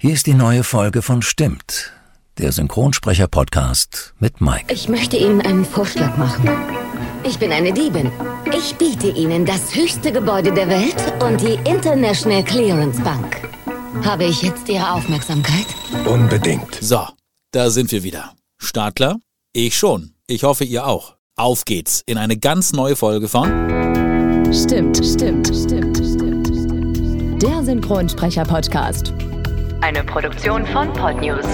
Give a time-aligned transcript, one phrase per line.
[0.00, 1.92] Hier ist die neue Folge von Stimmt,
[2.38, 4.72] der Synchronsprecher-Podcast mit Mike.
[4.72, 6.48] Ich möchte Ihnen einen Vorschlag machen.
[7.24, 8.12] Ich bin eine Diebin.
[8.56, 13.42] Ich biete Ihnen das höchste Gebäude der Welt und die International Clearance Bank.
[14.04, 15.66] Habe ich jetzt Ihre Aufmerksamkeit?
[16.06, 16.76] Unbedingt.
[16.80, 17.00] So,
[17.50, 18.34] da sind wir wieder.
[18.58, 19.16] Startklar?
[19.52, 20.14] Ich schon.
[20.28, 21.16] Ich hoffe, ihr auch.
[21.34, 23.48] Auf geht's in eine ganz neue Folge von
[24.54, 27.42] Stimmt, stimmt, stimmt, stimmt, stimmt.
[27.42, 29.12] Der Synchronsprecher-Podcast.
[29.80, 31.46] Eine Produktion von Podnews.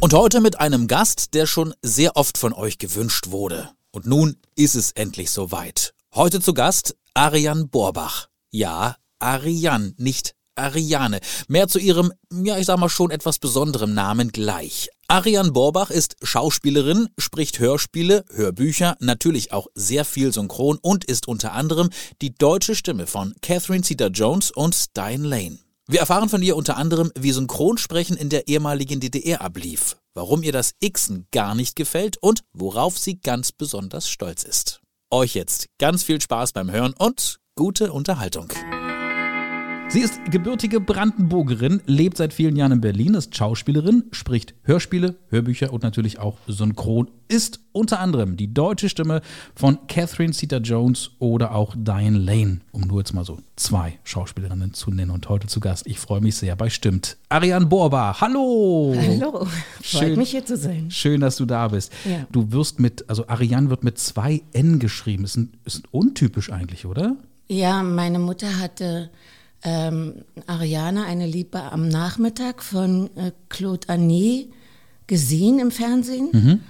[0.00, 3.70] Und heute mit einem Gast, der schon sehr oft von euch gewünscht wurde.
[3.90, 5.94] Und nun ist es endlich soweit.
[6.14, 8.28] Heute zu Gast Ariane Borbach.
[8.50, 11.18] Ja, Ariane, nicht Ariane.
[11.48, 14.90] Mehr zu ihrem, ja, ich sag mal schon etwas besonderem Namen gleich.
[15.10, 21.52] Ariane Borbach ist Schauspielerin, spricht Hörspiele, Hörbücher, natürlich auch sehr viel synchron und ist unter
[21.52, 21.88] anderem
[22.20, 25.58] die deutsche Stimme von Catherine Zeta-Jones und Diane Lane.
[25.86, 30.52] Wir erfahren von ihr unter anderem, wie Synchronsprechen in der ehemaligen DDR ablief, warum ihr
[30.52, 34.82] das Xen gar nicht gefällt und worauf sie ganz besonders stolz ist.
[35.10, 38.52] Euch jetzt ganz viel Spaß beim Hören und gute Unterhaltung.
[39.90, 45.72] Sie ist gebürtige Brandenburgerin, lebt seit vielen Jahren in Berlin, ist Schauspielerin, spricht Hörspiele, Hörbücher
[45.72, 49.22] und natürlich auch Synchron, ist unter anderem die deutsche Stimme
[49.54, 54.90] von Catherine Zeta-Jones oder auch Diane Lane, um nur jetzt mal so zwei Schauspielerinnen zu
[54.90, 55.86] nennen und heute zu Gast.
[55.86, 57.16] Ich freue mich sehr bei Stimmt.
[57.30, 58.94] Ariane Borba, hallo!
[58.94, 59.46] Hallo,
[59.82, 60.90] freut mich hier zu sein.
[60.90, 61.94] Schön, dass du da bist.
[62.04, 62.26] Ja.
[62.30, 65.24] Du wirst mit, also Ariane wird mit zwei N geschrieben.
[65.24, 67.16] Ist, ein, ist untypisch eigentlich, oder?
[67.48, 69.08] Ja, meine Mutter hatte
[69.62, 74.48] ähm, Ariane, eine Liebe am Nachmittag von äh, Claude Anet
[75.06, 76.62] gesehen im Fernsehen.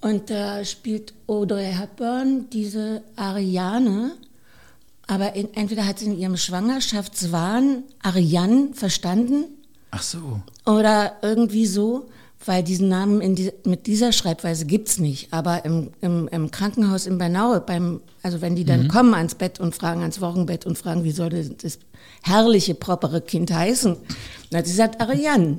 [0.00, 4.12] Und da spielt Audrey Hepburn diese Ariane.
[5.06, 9.44] Aber in, entweder hat sie in ihrem Schwangerschaftswahn Ariane verstanden
[9.90, 10.42] Ach so.
[10.66, 12.10] oder irgendwie so,
[12.44, 15.32] weil diesen Namen die, mit dieser Schreibweise gibt's nicht.
[15.32, 19.60] Aber im, im, im Krankenhaus in Bernau, beim, also wenn die dann kommen ans Bett
[19.60, 21.78] und fragen, ans Wochenbett und fragen, wie soll das, das
[22.22, 23.96] herrliche, propere Kind heißen,
[24.50, 25.58] dann hat sie gesagt, Ariane.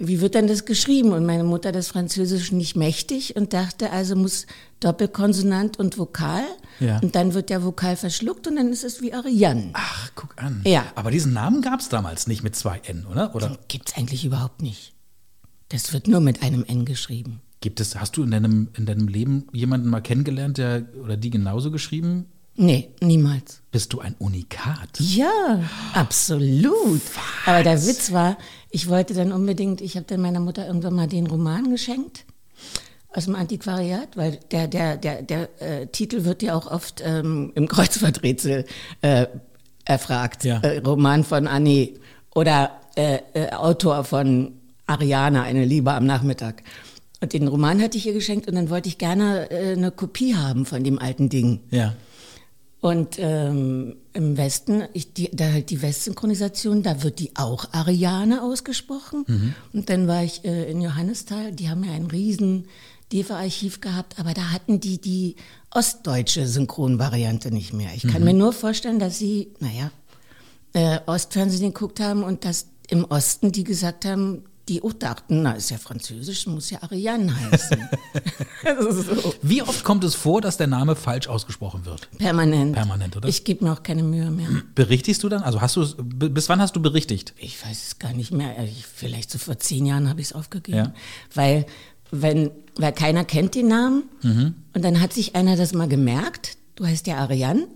[0.00, 1.12] Wie wird denn das geschrieben?
[1.12, 4.46] Und meine Mutter das Französisch nicht mächtig und dachte, also muss
[4.78, 6.44] Doppelkonsonant und Vokal.
[6.78, 7.00] Ja.
[7.00, 9.70] Und dann wird der Vokal verschluckt und dann ist es wie Ariane.
[9.72, 10.62] Ach, guck an.
[10.64, 10.84] Ja.
[10.94, 13.34] Aber diesen Namen gab es damals nicht mit zwei N, oder?
[13.34, 14.94] Oder Gibt's eigentlich überhaupt nicht.
[15.68, 17.40] Das wird nur mit einem N geschrieben.
[17.60, 21.30] gibt es, hast du in deinem, in deinem Leben jemanden mal kennengelernt, der oder die
[21.30, 22.26] genauso geschrieben?
[22.54, 23.62] Nee, niemals.
[23.70, 24.98] Bist du ein Unikat?
[24.98, 25.62] Ja,
[25.94, 27.02] absolut.
[27.46, 28.36] Aber der Witz war,
[28.70, 32.24] ich wollte dann unbedingt, ich habe dann meiner Mutter irgendwann mal den Roman geschenkt
[33.10, 37.52] aus dem Antiquariat, weil der, der, der, der äh, Titel wird ja auch oft ähm,
[37.54, 38.64] im Kreuzworträtsel
[39.02, 39.26] äh,
[39.84, 40.44] erfragt.
[40.44, 40.58] Ja.
[40.60, 41.90] Äh, Roman von Anne
[42.34, 44.57] oder äh, äh, Autor von
[44.88, 46.62] Ariana, eine Liebe am Nachmittag.
[47.20, 50.36] Und den Roman hatte ich ihr geschenkt und dann wollte ich gerne äh, eine Kopie
[50.36, 51.60] haben von dem alten Ding.
[51.70, 51.94] Ja.
[52.80, 58.42] Und ähm, im Westen, ich, die, da halt die Westsynchronisation, da wird die auch Ariane
[58.42, 59.54] ausgesprochen.
[59.72, 62.66] Und dann war ich äh, in Johannisthal, die haben ja ein riesen
[63.12, 65.36] DEFA-Archiv gehabt, aber da hatten die die
[65.70, 67.90] ostdeutsche Synchronvariante nicht mehr.
[67.96, 69.90] Ich kann mir nur vorstellen, dass sie, naja,
[70.72, 75.52] äh, Ostfernsehen geguckt haben und dass im Osten die gesagt haben, die auch dachten, na,
[75.52, 77.88] ist ja französisch, muss ja Ariane heißen.
[78.90, 79.34] so.
[79.42, 82.08] Wie oft kommt es vor, dass der Name falsch ausgesprochen wird?
[82.18, 82.74] Permanent.
[82.74, 83.28] Permanent, oder?
[83.28, 84.48] Ich gebe mir auch keine Mühe mehr.
[84.74, 85.42] Berichtigst du dann?
[85.42, 87.34] Also hast du bis wann hast du berichtigt?
[87.38, 88.62] Ich weiß es gar nicht mehr.
[88.64, 90.78] Ich, vielleicht so vor zehn Jahren habe ich es aufgegeben.
[90.78, 90.94] Ja.
[91.34, 91.66] Weil,
[92.10, 94.04] wenn, weil keiner kennt den Namen
[94.74, 97.66] und dann hat sich einer das mal gemerkt, du heißt ja Ariane.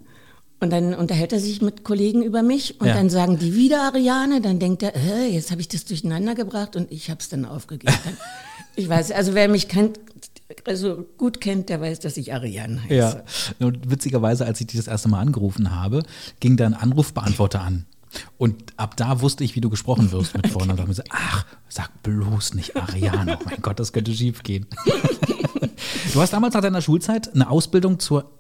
[0.62, 2.94] Und dann unterhält er sich mit Kollegen über mich und Ja.
[2.94, 6.76] dann sagen die wieder Ariane, dann denkt er, äh, jetzt habe ich das durcheinander gebracht
[6.76, 7.92] und ich habe es dann aufgegeben.
[8.76, 9.98] ich weiß, also wer mich kennt,
[10.64, 12.94] also gut kennt, der weiß, dass ich Ariane heiße.
[12.94, 13.22] Ja.
[13.66, 16.04] Und witzigerweise, als ich dich das erste Mal angerufen habe,
[16.38, 17.86] ging dein Anrufbeantworter an.
[18.38, 20.74] Und ab da wusste ich, wie du gesprochen wirst mit vorne.
[20.74, 23.36] Und habe mir gesagt, ach, sag bloß nicht Ariane.
[23.40, 24.66] Oh mein Gott, das könnte schief gehen.
[26.12, 28.30] du hast damals nach deiner Schulzeit eine Ausbildung zur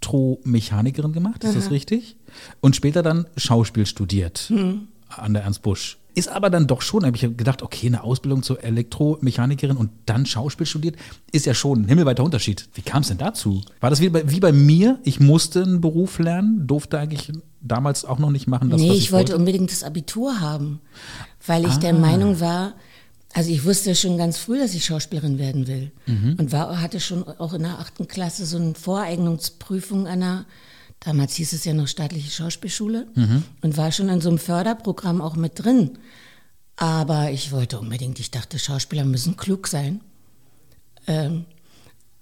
[0.00, 2.16] Elektromechanikerin gemacht, ist das richtig?
[2.60, 4.52] Und später dann Schauspiel studiert
[5.08, 5.98] an der Ernst Busch.
[6.14, 10.26] Ist aber dann doch schon, habe ich gedacht, okay, eine Ausbildung zur Elektromechanikerin und dann
[10.26, 10.96] Schauspiel studiert,
[11.30, 12.68] ist ja schon ein himmelweiter Unterschied.
[12.74, 13.62] Wie kam es denn dazu?
[13.80, 14.98] War das wie bei, wie bei mir?
[15.04, 17.30] Ich musste einen Beruf lernen, durfte eigentlich
[17.60, 18.70] damals auch noch nicht machen.
[18.70, 20.80] Das, nee, was ich, wollte unbedingt das Abitur haben,
[21.46, 21.78] weil ich Ah.
[21.78, 22.72] der Meinung war,
[23.32, 25.92] also ich wusste schon ganz früh, dass ich Schauspielerin werden will.
[26.06, 26.36] Mhm.
[26.38, 30.46] Und war, hatte schon auch in der achten Klasse so eine Voreignungsprüfung an der
[31.00, 33.06] damals hieß es ja noch staatliche Schauspielschule,
[33.62, 35.98] und war schon in so einem Förderprogramm auch mit drin.
[36.76, 40.00] Aber ich wollte unbedingt, ich dachte, Schauspieler müssen klug sein.
[41.06, 41.44] Ähm,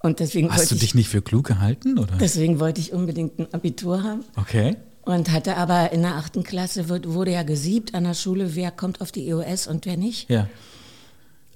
[0.01, 1.97] und deswegen Hast du ich, dich nicht für klug gehalten?
[1.99, 2.17] Oder?
[2.17, 4.23] deswegen wollte ich unbedingt ein Abitur haben.
[4.35, 4.75] Okay.
[5.01, 8.71] Und hatte aber in der achten Klasse wird, wurde ja gesiebt an der Schule, wer
[8.71, 10.29] kommt auf die EOS und wer nicht.
[10.29, 10.47] Ja.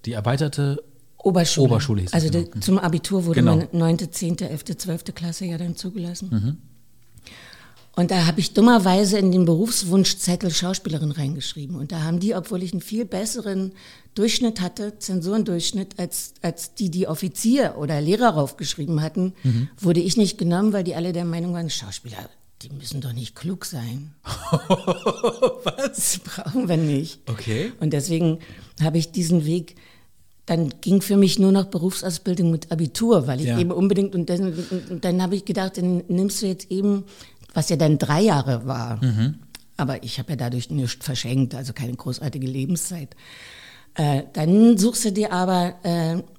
[0.05, 0.83] Die erweiterte
[1.17, 1.67] Oberschule.
[1.67, 2.59] Oberschule hieß Also genau.
[2.59, 3.55] zum Abitur wurde Genau.
[3.57, 5.03] man 9., 10., 11., 12.
[5.15, 6.29] Klasse ja dann zugelassen.
[6.31, 6.57] Mhm.
[7.95, 11.75] Und da habe ich dummerweise in den Berufswunschzettel Schauspielerin reingeschrieben.
[11.75, 13.73] Und da haben die, obwohl ich einen viel besseren
[14.15, 19.69] Durchschnitt hatte, Zensurendurchschnitt, als, als die, die Offizier oder Lehrer raufgeschrieben hatten, Mhm.
[19.79, 22.17] wurde ich nicht genommen, weil die alle der Meinung waren, Schauspieler,
[22.63, 24.15] die müssen doch nicht klug sein.
[25.63, 26.19] Was?
[26.23, 27.19] brauchen wir nicht.
[27.29, 27.71] Okay.
[27.79, 28.39] Und deswegen
[28.81, 29.75] habe ich diesen Weg,
[30.45, 33.59] dann ging für mich nur noch Berufsausbildung mit Abitur, weil ich Ja.
[33.59, 34.53] eben unbedingt, und dann,
[35.01, 37.05] dann habe ich gedacht, dann nimmst du jetzt eben,
[37.53, 38.99] was ja dann drei Jahre war.
[39.77, 43.15] Aber ich habe ja dadurch nichts verschenkt, also keine großartige Lebenszeit.
[43.95, 45.89] Äh, dann suchst du dir aber äh,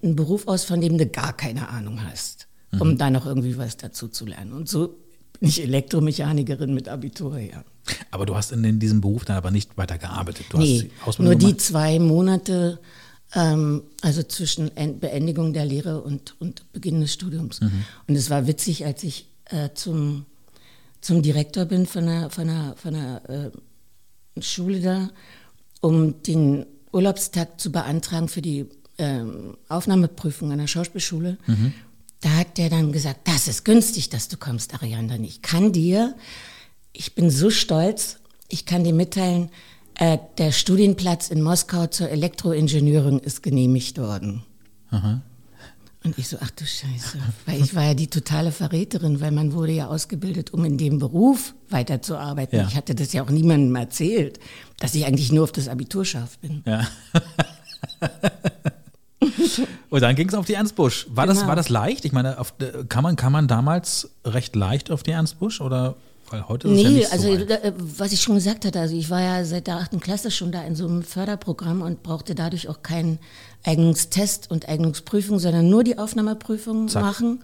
[0.02, 2.46] einen Beruf aus, von dem du gar keine Ahnung hast,
[2.78, 4.52] um da noch irgendwie was dazu zu lernen.
[4.52, 4.96] Und so
[5.40, 7.64] bin ich Elektromechanikerin mit Abitur, ja.
[8.10, 10.46] Aber du hast in den- diesem Beruf dann aber nicht weiter gearbeitet.
[10.50, 11.60] Du Nee, die nur die gemacht.
[11.60, 12.80] zwei Monate,
[13.36, 17.60] also zwischen En- Beendigung der Lehre und, und Beginn des Studiums.
[17.60, 17.84] Mhm.
[18.06, 20.24] Und es war witzig, als ich äh, zum,
[21.00, 25.10] zum Direktor bin von einer, von einer, von einer äh, Schule da,
[25.80, 28.66] um den Urlaubstag zu beantragen für die
[28.98, 31.36] ähm, Aufnahmeprüfung an der Schauspielschule.
[32.20, 35.18] Da hat der dann gesagt, das ist günstig, dass du kommst, Ariane.
[35.26, 36.14] Ich kann dir,
[36.92, 39.50] ich bin so stolz, ich kann dir mitteilen,
[39.98, 44.42] äh, der Studienplatz in Moskau zur Elektroingenieurin ist genehmigt worden.
[46.04, 49.52] Und ich so, ach du Scheiße, weil ich war ja die totale Verräterin, weil man
[49.54, 52.58] wurde ja ausgebildet, um in dem Beruf weiterzuarbeiten.
[52.60, 52.68] Ja.
[52.68, 54.38] Ich hatte das ja auch niemandem erzählt,
[54.78, 56.62] dass ich eigentlich nur auf das Abitur scharf bin.
[56.66, 56.86] Ja.
[59.90, 61.06] Und dann ging es auf die Ernst Busch.
[61.08, 61.48] War, das, Genau.
[61.48, 62.04] war das leicht?
[62.04, 65.60] Ich meine, auf, äh, kann, man, kann man damals recht leicht auf die Ernst Busch?
[65.60, 65.96] Oder
[66.30, 67.50] weil heute ist es ja Nee, nicht also so weit.
[67.64, 70.52] äh, was ich schon gesagt hatte, also ich war ja seit der achten Klasse schon
[70.52, 73.18] da in so einem Förderprogramm und brauchte dadurch auch keinen
[73.64, 77.02] Eignungstest und Eignungsprüfung, sondern nur die Aufnahmeprüfung Zack.
[77.02, 77.42] machen.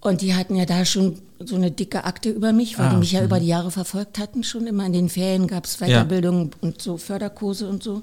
[0.00, 2.96] Und die hatten ja da schon so eine dicke Akte über mich, weil Ah, die
[2.98, 4.66] mich ja über die Jahre verfolgt hatten schon.
[4.66, 8.02] Immer in den Ferien gab es Weiterbildung und so Förderkurse und so.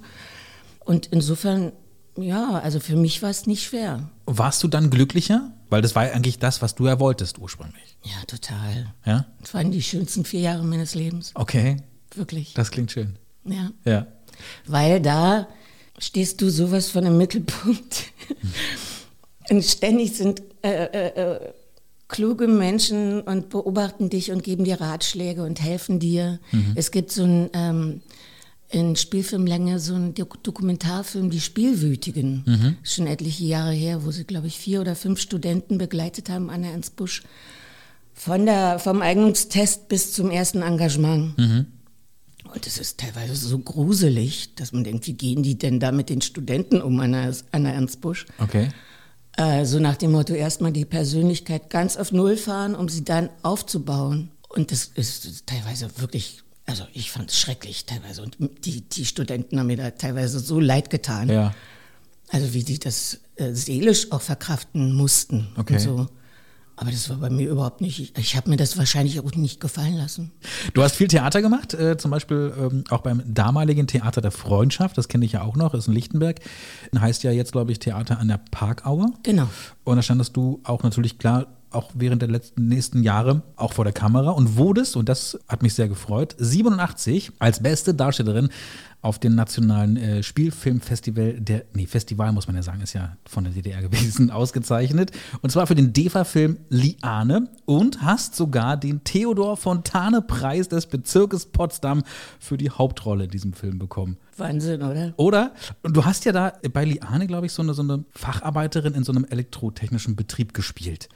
[0.83, 1.71] Und insofern,
[2.17, 4.09] ja, also für mich war es nicht schwer.
[4.25, 5.51] Warst du dann glücklicher?
[5.71, 7.97] Weil das war ja eigentlich das, was du ja wolltest ursprünglich.
[8.03, 8.93] Ja, total.
[9.05, 9.25] Ja?
[9.39, 11.31] Das waren die schönsten vier Jahre meines Lebens.
[11.33, 11.77] Okay,
[12.13, 12.53] Wirklich.
[12.53, 13.15] das klingt schön.
[13.45, 13.71] Ja.
[13.85, 14.07] Ja.
[14.67, 15.47] Weil da
[15.97, 18.07] stehst du sowas von im Mittelpunkt.
[19.49, 21.53] und ständig sind äh, äh, äh,
[22.09, 26.39] kluge Menschen und beobachten dich und geben dir Ratschläge und helfen dir.
[26.75, 28.01] Es gibt so ein ähm,
[28.71, 34.47] in Spielfilmlänge so einen Dok Dokumentarfilm, Die Spielwütigen, schon etliche Jahre her, wo sie, glaube
[34.47, 37.23] ich, vier oder fünf Studenten begleitet haben an der Ernst Busch.
[38.13, 41.37] Von der, vom Eignungstest bis zum ersten Engagement.
[42.53, 46.09] Und es ist teilweise so gruselig, dass man denkt, wie gehen die denn da mit
[46.09, 48.25] den Studenten um an der, an der Ernst Busch?
[48.39, 48.69] Okay.
[49.37, 53.29] Äh, so nach dem Motto, erstmal die Persönlichkeit ganz auf Null fahren, um sie dann
[53.43, 54.31] aufzubauen.
[54.49, 58.21] Und das ist teilweise wirklich, also ich fand es schrecklich teilweise.
[58.21, 61.29] Und die, die Studenten haben mir da teilweise so leid getan.
[61.29, 61.53] Ja.
[62.29, 65.49] Also wie sie das äh, seelisch auch verkraften mussten.
[65.57, 65.79] Okay.
[65.79, 66.07] So.
[66.77, 67.99] Aber das war bei mir überhaupt nicht.
[67.99, 70.31] Ich, ich habe mir das wahrscheinlich auch nicht gefallen lassen.
[70.73, 74.97] Du hast viel Theater gemacht, äh, zum Beispiel ähm, auch beim damaligen Theater der Freundschaft,
[74.97, 76.39] das kenne ich ja auch noch, ist in Lichtenberg.
[76.97, 79.13] Heißt ja jetzt, glaube ich, Theater an der Parkauer.
[79.21, 79.47] Genau.
[79.83, 83.85] Und da standest du auch natürlich klar, auch während der letzten nächsten Jahre auch vor
[83.85, 88.49] der Kamera und wurdest, und das hat mich sehr gefreut, 87 als beste Darstellerin
[89.01, 93.43] auf dem nationalen äh, Spielfilmfestival der, nee, Festival muss man ja sagen, ist ja von
[93.43, 95.11] der DDR gewesen, ausgezeichnet.
[95.41, 102.03] Und zwar für den DEFA-Film Liane und hast sogar den Theodor Fontane-Preis des Bezirkes Potsdam
[102.39, 104.17] für die Hauptrolle in diesem Film bekommen.
[104.37, 105.13] Wahnsinn, oder?
[105.17, 105.53] Oder?
[105.81, 109.03] Und du hast ja da bei Liane, glaube ich, so eine, so eine Facharbeiterin in
[109.03, 111.09] so einem elektrotechnischen Betrieb gespielt.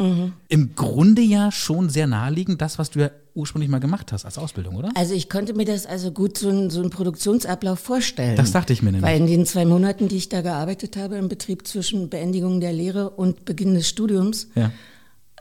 [0.48, 4.38] Im Grunde ja schon sehr naheliegend, das, was du ja ursprünglich mal gemacht hast als
[4.38, 4.92] Ausbildung, oder?
[4.96, 8.38] Also ich konnte mir das also gut so, ein, so einen Produktionsablauf vorstellen.
[8.38, 9.10] Das dachte ich mir nämlich.
[9.12, 12.74] Weil in den zwei Monaten, die ich da gearbeitet habe im Betrieb zwischen Beendigung der
[12.74, 14.72] Lehre und Beginn des Studiums, Ja.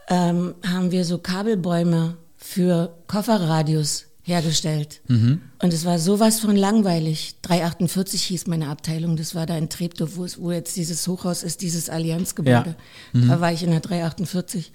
[0.08, 5.00] ähm, haben wir so Kabelbäume für Kofferradios hergestellt.
[5.06, 5.40] Mhm.
[5.62, 7.36] Und es war sowas von langweilig.
[7.42, 11.60] 348 hieß meine Abteilung, das war da in Treptow, wo, wo jetzt dieses Hochhaus ist,
[11.60, 12.74] dieses Allianzgebäude.
[13.12, 13.20] Ja.
[13.20, 13.28] Mhm.
[13.28, 14.72] Da war ich in der 348.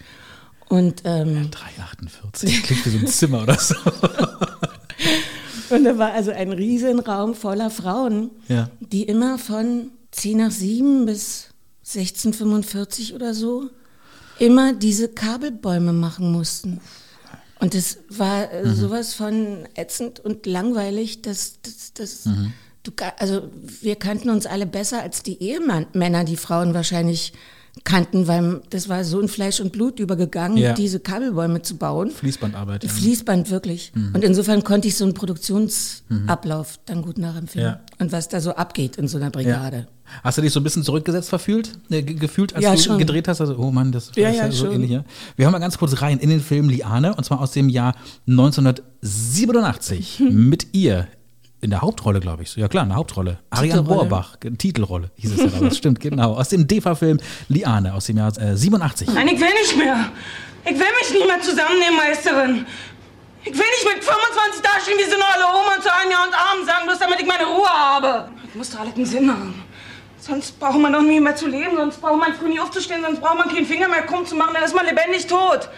[0.69, 3.75] Und, ähm, 348, klingt wie so ein Zimmer oder so.
[5.69, 8.69] und da war also ein Riesenraum voller Frauen, Ja.
[8.79, 11.47] die immer von 10 nach 7 bis
[11.95, 13.69] 1645 oder so
[14.37, 16.79] immer diese Kabelbäume machen mussten.
[17.59, 22.23] Und das war äh, sowas von ätzend und langweilig, dass, dass, dass
[22.83, 23.49] du, ga- also
[23.81, 27.33] wir kannten uns alle besser als die Ehemänner, die Frauen wahrscheinlich
[27.83, 30.73] kannten, weil das war so in Fleisch und Blut übergegangen, Ja.
[30.73, 32.11] diese Kabelbäume zu bauen.
[32.11, 32.83] Fließbandarbeit.
[32.83, 32.89] ja.
[32.89, 33.91] Fließband wirklich.
[34.13, 37.71] Und insofern konnte ich so einen Produktionsablauf dann gut nachempfinden.
[37.71, 37.79] Ja.
[37.99, 39.87] Und was da so abgeht in so einer Brigade.
[40.23, 42.97] Hast du dich so ein bisschen zurückgesetzt verfühlt, äh, ge- gefühlt, als Ja, du schon.
[42.97, 43.41] gedreht hast?
[43.41, 44.73] Also, oh Mann, das Ja, ist ja, so schon.
[44.75, 44.89] ähnlich.
[44.91, 45.03] Ja?
[45.35, 47.93] Wir hören mal ganz kurz rein in den Film Liane, und zwar aus dem Jahr
[48.27, 51.07] 1987 mit ihr.
[51.61, 52.55] In der Hauptrolle, glaube ich.
[52.55, 53.39] Ja klar, in der Hauptrolle.
[53.49, 53.83] Ariane.
[53.83, 55.77] Borbach, Ge- Titelrolle hieß es ja damals.
[55.77, 56.35] Stimmt, genau.
[56.35, 59.09] Aus dem DEFA-Film Liane aus dem Jahr äh, 87.
[59.13, 60.05] Nein, ich will nicht mehr.
[60.63, 62.65] Ich will mich nicht mehr zusammennehmen, Meisterin.
[63.43, 66.27] Ich will nicht mit 25 dastehen wie so eine alle Oma und zu einem Jahr
[66.27, 68.29] und Abend sagen, bloß damit ich meine Ruhe habe.
[68.45, 69.63] Das muss doch alles einen Sinn haben.
[70.19, 73.21] Sonst braucht man doch nie mehr zu leben, sonst braucht man früh nie aufzustehen, sonst
[73.21, 75.69] braucht man keinen Finger mehr krumm zu machen, dann ist man lebendig tot.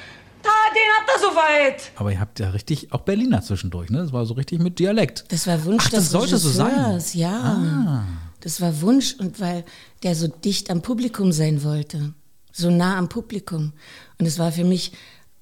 [0.43, 1.91] Da, den habt ihr soweit.
[1.95, 3.99] Aber ihr habt ja richtig auch Berliner zwischendurch, ne?
[3.99, 5.25] Das war so richtig mit Dialekt.
[5.29, 6.73] Das war Wunsch Ach, das des sollte so sein.
[6.73, 6.99] Ah.
[7.13, 8.05] Ja,
[8.41, 9.63] das war Wunsch und weil
[10.03, 12.13] der so dicht am Publikum sein wollte,
[12.51, 13.73] so nah am Publikum.
[14.19, 14.91] Und es war für mich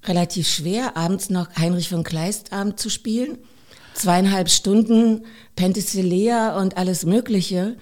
[0.04, 3.38] relativ schwer, abends noch Heinrich von Kleist Abend zu spielen.
[3.94, 5.24] Zweieinhalb Stunden
[5.56, 7.76] Penthesilea und alles Mögliche.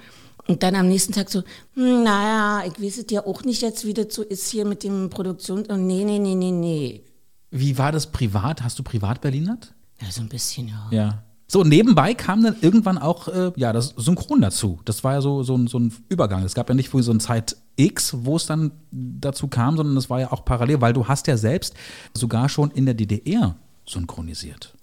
[0.46, 1.42] Und dann am nächsten Tag so,
[1.74, 4.82] hm, naja, ich weiß es ja auch nicht jetzt, wie das so ist hier mit
[4.82, 5.66] dem Produktion.
[5.66, 7.04] Und nee, nee, nee, nee, nee.
[7.50, 8.62] Wie war das privat?
[8.62, 9.74] Hast du privat Berlinert?
[10.00, 10.88] Ja, so ein bisschen, ja.
[10.90, 11.22] Ja.
[11.50, 14.80] So, nebenbei kam dann irgendwann auch äh, ja, das Synchron dazu.
[14.84, 16.42] Das war ja so, so, ein, so ein Übergang.
[16.44, 20.10] Es gab ja nicht so eine Zeit X, wo es dann dazu kam, sondern es
[20.10, 21.74] war ja auch parallel, weil du hast ja selbst
[22.12, 24.74] sogar schon in der DDR synchronisiert.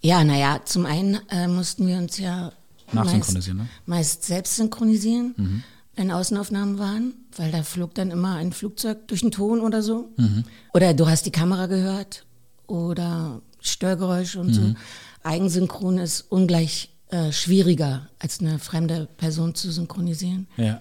[0.00, 2.52] Ja, naja, zum einen äh, mussten wir uns ja
[2.92, 3.80] Nachsynchronisieren, meist, ne?
[3.86, 5.62] meist selbst synchronisieren, Mhm.
[5.96, 10.12] Wenn Außenaufnahmen waren, weil da flog dann immer ein Flugzeug durch den Ton oder so.
[10.16, 10.44] Mhm.
[10.72, 12.24] Oder du hast die Kamera gehört
[12.66, 14.60] oder Störgeräusche und so.
[14.62, 14.76] Mhm.
[15.22, 20.46] Eigensynchron ist ungleich äh, schwieriger, als eine fremde Person zu synchronisieren.
[20.56, 20.80] Ja.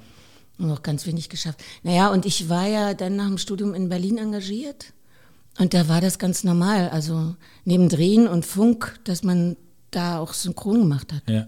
[0.58, 1.63] Noch ganz wenig geschafft.
[1.84, 4.94] Naja, und ich war ja dann nach dem Studium in Berlin engagiert.
[5.58, 6.89] Und da war das ganz normal.
[6.89, 7.36] Also
[7.66, 9.58] neben Drehen und Funk, dass man
[9.92, 11.24] da auch synchron gemacht hat.
[11.30, 11.48] ja.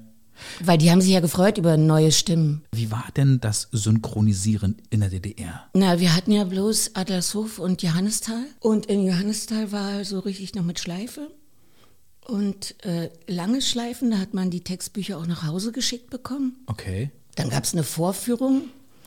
[0.63, 2.63] Weil die haben sich ja gefreut über neue Stimmen.
[2.73, 5.67] Wie war denn das Synchronisieren in der DDR?
[5.73, 8.43] Na, wir hatten ja bloß Adlershof und Johannisthal.
[8.59, 11.29] Und in Johannisthal war so richtig noch mit Schleife.
[12.25, 16.55] Und äh, lange Schleifen, da hat man die Textbücher auch nach Hause geschickt bekommen.
[16.67, 17.09] Okay.
[17.35, 18.63] Dann gab es eine Vorführung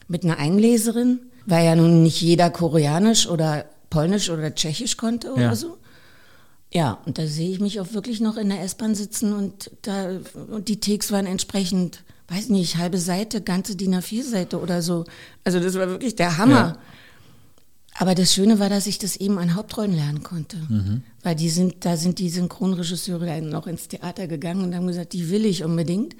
[0.08, 5.42] mit einer Einleserin, weil ja nun nicht jeder Koreanisch oder Polnisch oder Tschechisch konnte oder
[5.42, 5.54] Ja.
[5.56, 5.78] so.
[6.74, 10.18] Ja, und da sehe ich mich auch wirklich noch in der S-Bahn sitzen und da
[10.48, 15.04] und die Takes waren entsprechend, weiß nicht, halbe Seite, ganze DIN A4-Seite oder so.
[15.44, 16.52] Also das war wirklich der Hammer.
[16.52, 16.78] Ja.
[17.96, 20.56] Aber das Schöne war, dass ich das eben an Hauptrollen lernen konnte.
[21.22, 25.12] Weil die sind, da sind die Synchronregisseure dann noch ins Theater gegangen und haben gesagt,
[25.12, 26.16] die will ich unbedingt.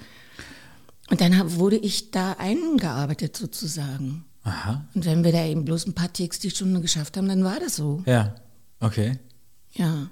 [1.10, 4.24] Und dann hab, wurde ich da eingearbeitet sozusagen.
[4.44, 4.84] Aha.
[4.94, 7.58] Und wenn wir da eben bloß ein paar Takes die Stunde geschafft haben, dann war
[7.58, 8.04] das so.
[8.06, 8.36] Ja.
[8.78, 9.18] Okay.
[9.72, 10.10] Ja.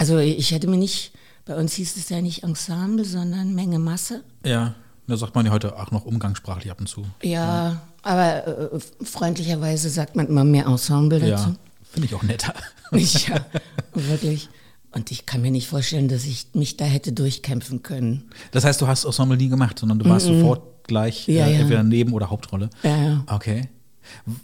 [0.00, 1.12] Also ich hätte mir nicht,
[1.44, 4.22] bei uns hieß es ja nicht Ensemble, sondern Menge Masse.
[4.44, 4.74] Ja.
[5.06, 7.04] Da sagt man ja heute auch noch umgangssprachlich ab und zu.
[7.22, 11.50] Ja, aber äh, freundlicherweise sagt man immer mehr Ensemble dazu.
[11.50, 11.56] Ja.
[11.90, 12.54] Finde ich auch netter.
[12.92, 13.36] Ja,
[13.94, 14.48] wirklich.
[14.92, 18.30] Und ich kann mir nicht vorstellen, dass ich mich da hätte durchkämpfen können.
[18.50, 21.60] Das heißt, du hast Ensemble nie gemacht, sondern du warst sofort gleich Ja, äh, ja.
[21.60, 22.68] entweder Neben- oder Hauptrolle.
[22.82, 23.24] Ja, ja.
[23.28, 23.68] Okay.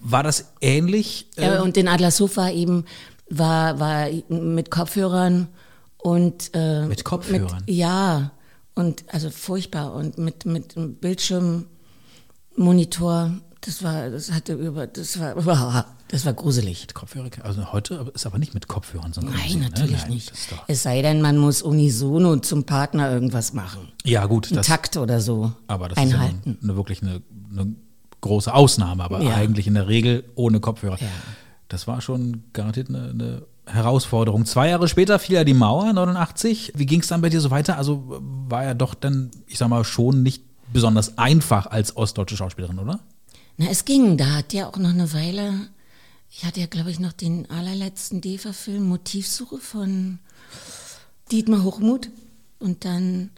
[0.01, 1.27] War das ähnlich?
[1.37, 2.85] äh, Ja, und den Adlershof war eben,
[3.29, 5.49] war, war mit Kopfhörern
[5.99, 7.63] und äh, Mit Kopfhörern?
[7.67, 8.31] Mit, ja,
[8.75, 9.95] und also furchtbar.
[9.95, 16.83] Und mit, mit einem Bildschirmmonitor, das war, das hatte über, das war, das war gruselig.
[16.83, 17.29] mit Kopfhörer?
[17.43, 20.31] Also heute ist aber nicht mit Kopfhörern, sondern Nein, natürlich Nein, nicht.
[20.31, 23.89] Das ist doch, Es sei denn, man muss unisono zum Partner irgendwas machen.
[24.05, 24.47] ja, gut.
[24.49, 26.51] Einen Das, Takt oder so aber das einhalten.
[26.51, 27.75] ist ja eine, wirklich eine, eine
[28.21, 29.35] große Ausnahme, aber Ja.
[29.35, 30.99] eigentlich in der Regel ohne Kopfhörer.
[31.01, 31.07] Ja.
[31.69, 34.47] Das war schon garantiert eine, eine Herausforderung.
[34.47, 36.73] Zwei Jahre später fiel ja die Mauer, 89.
[36.77, 37.77] Wie ging es dann bei dir so weiter?
[37.77, 42.79] Also war ja doch dann, ich sag mal, schon nicht besonders einfach als ostdeutsche Schauspielerin,
[42.79, 43.01] oder?
[43.57, 44.17] Na, es ging.
[44.17, 45.69] Da hat ja auch noch eine Weile,
[46.31, 50.19] ich hatte ja, glaube ich, noch den allerletzten DEFA-Film Motivsuche von
[51.33, 52.11] Dietmar Hochmuth.
[52.59, 53.31] Und dann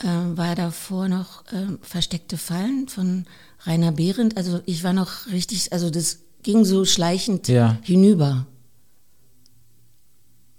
[0.00, 3.24] äh, war davor noch ähm, Versteckte Fallen von
[3.64, 4.36] Rainer Behrendt.
[4.36, 7.76] Also ich war noch richtig, also das ging so schleichend Ja.
[7.82, 8.46] hinüber.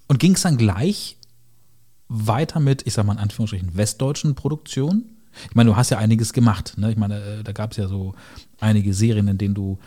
[0.10, 1.16] Und ging es dann gleich
[2.10, 5.16] weiter mit, ich sag mal in Anführungsstrichen, westdeutschen Produktionen?
[5.50, 6.74] Ich meine, du hast ja einiges gemacht.
[6.78, 6.92] Ne?
[6.92, 8.16] Ich meine, äh, da gab es ja so
[8.60, 9.78] einige Serien, in denen du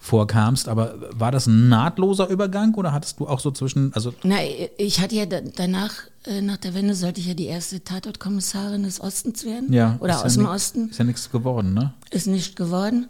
[0.00, 4.36] vorkamst, aber war das ein nahtloser Übergang oder hattest du auch so zwischen, also Na,
[4.78, 5.92] ich hatte ja danach,
[6.24, 9.72] äh, nach der Wende sollte ich ja die erste Tatortkommissarin des Ostens werden.
[9.72, 10.88] Ja, Oder aus ja dem Osten.
[10.90, 11.94] Ist ja nichts geworden, ne?
[12.10, 13.08] Ist nicht geworden.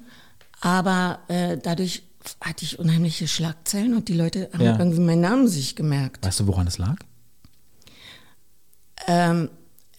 [0.61, 2.03] Aber äh, dadurch
[2.41, 4.79] hatte ich unheimliche Schlagzeilen und die Leute haben Ja.
[4.79, 6.25] irgendwie meinen Namen sich gemerkt.
[6.25, 6.97] Weißt du, woran es lag?
[9.07, 9.49] Ähm,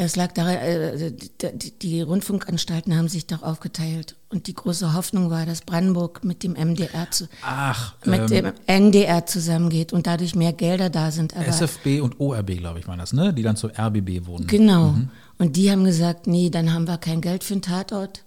[0.02, 4.16] es lag daran, äh, die, die, Rundfunkanstalten haben sich doch aufgeteilt.
[4.30, 8.54] Und die große Hoffnung war, dass Brandenburg mit dem MDR, zu, Ach, mit ähm, dem
[8.66, 11.36] NDR zusammengeht und dadurch mehr Gelder da sind.
[11.36, 13.34] Aber SFB und ORB, glaube ich, waren das, ne?
[13.34, 14.48] Die dann zur RBB wurden.
[14.48, 14.96] Genau.
[15.38, 18.24] Und die haben gesagt, nee, dann haben wir kein Geld für einen Tatort,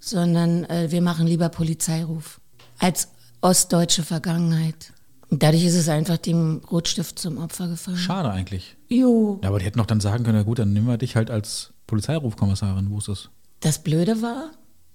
[0.00, 2.38] sondern äh, wir machen lieber Polizeiruf.
[2.78, 3.08] Als
[3.44, 4.92] ostdeutsche Vergangenheit.
[5.28, 7.98] Und dadurch ist es einfach dem Rotstift zum Opfer gefallen.
[7.98, 8.76] Schade eigentlich.
[8.88, 9.38] Jo.
[9.42, 11.30] Ja, aber die hätten doch dann sagen können, na gut, dann nehmen wir dich halt
[11.30, 12.90] als Polizeirufkommissarin.
[12.90, 13.28] Wo ist das?
[13.60, 14.50] Das Blöde war,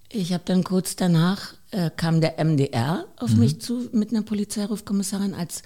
[0.10, 5.36] ich habe dann kurz danach, äh, kam der MDR auf mich zu mit einer Polizeirufkommissarin
[5.36, 5.62] als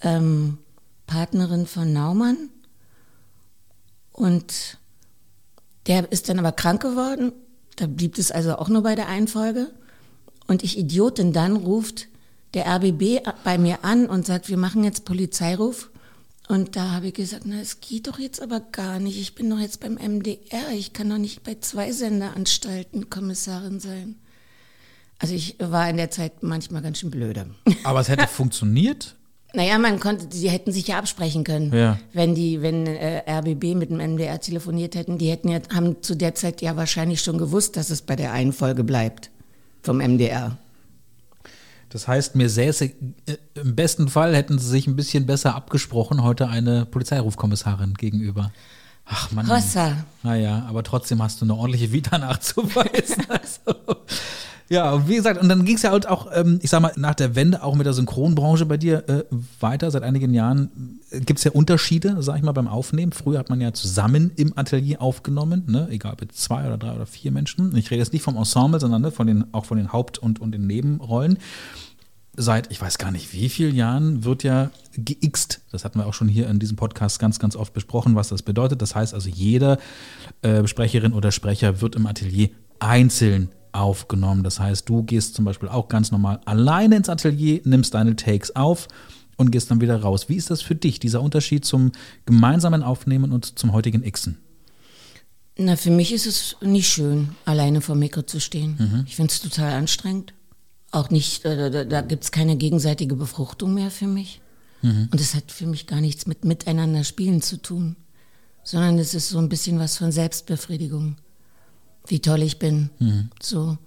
[0.00, 0.58] ähm,
[1.06, 2.48] Partnerin von Naumann.
[4.12, 4.78] Und
[5.86, 7.32] der ist dann aber krank geworden.
[7.76, 9.70] Da blieb es also auch nur bei der einen Folge.
[10.46, 12.08] Und ich Idiotin dann ruft
[12.54, 15.90] der RBB bei mir an und sagt, wir machen jetzt Polizeiruf.
[16.46, 19.18] Und da habe ich gesagt, na, es geht doch jetzt aber gar nicht.
[19.18, 20.70] Ich bin doch jetzt beim MDR.
[20.74, 24.16] Ich kann doch nicht bei zwei Senderanstalten Kommissarin sein.
[25.18, 27.46] Also ich war in der Zeit manchmal ganz schön blöde.
[27.84, 29.16] Aber es hätte funktioniert.
[29.54, 31.98] Naja, man konnte, sie hätten sich ja absprechen können, Ja.
[32.12, 35.16] wenn die, wenn äh, RBB mit dem MDR telefoniert hätten.
[35.16, 38.32] Die hätten ja, haben zu der Zeit ja wahrscheinlich schon gewusst, dass es bei der
[38.32, 39.30] einen Folge bleibt
[39.82, 40.58] vom MDR.
[41.94, 46.24] Das heißt, mir säße, äh, im besten Fall hätten sie sich ein bisschen besser abgesprochen,
[46.24, 48.50] heute eine Polizeirufkommissarin gegenüber.
[49.06, 49.46] Ach man.
[49.46, 49.98] Rossa.
[50.24, 53.24] Naja, aber trotzdem hast du eine ordentliche Vita nachzuweisen.
[53.28, 54.00] Also,
[54.70, 56.92] ja, und wie gesagt, und dann ging es ja halt auch, ähm, ich sag mal,
[56.96, 59.22] nach der Wende auch mit der Synchronbranche bei dir äh,
[59.60, 59.90] weiter.
[59.90, 63.12] Seit einigen Jahren gibt es ja Unterschiede, sag ich mal, beim Aufnehmen.
[63.12, 65.86] Früher hat man ja zusammen im Atelier aufgenommen, ne?
[65.90, 67.76] egal ob jetzt zwei oder drei oder vier Menschen.
[67.76, 70.40] Ich rede jetzt nicht vom Ensemble, sondern ne, von den, auch von den Haupt- und,
[70.40, 71.38] und den Nebenrollen
[72.36, 75.60] seit, ich weiß gar nicht wie vielen Jahren, wird ja geixt.
[75.70, 78.42] Das hatten wir auch schon hier in diesem Podcast ganz, ganz oft besprochen, was das
[78.42, 78.82] bedeutet.
[78.82, 79.78] Das heißt also, jede
[80.42, 84.44] äh, Sprecherin oder Sprecher wird im Atelier einzeln aufgenommen.
[84.44, 88.54] Das heißt, du gehst zum Beispiel auch ganz normal alleine ins Atelier, nimmst deine Takes
[88.54, 88.88] auf
[89.36, 90.28] und gehst dann wieder raus.
[90.28, 91.92] Wie ist das für dich, dieser Unterschied zum
[92.26, 94.38] gemeinsamen Aufnehmen und zum heutigen Xen?
[95.56, 99.04] Na, für mich ist es nicht schön, alleine vor dem Mikro zu stehen.
[99.06, 100.34] Ich finde es total anstrengend.
[100.94, 104.40] Auch nicht, äh, da, gibt es keine gegenseitige Befruchtung mehr für mich.
[104.82, 107.96] Und es hat für mich gar nichts mit miteinander spielen zu tun,
[108.64, 111.16] sondern es ist so ein bisschen was von Selbstbefriedigung.
[112.06, 112.90] Wie toll ich bin.
[113.40, 113.78] So.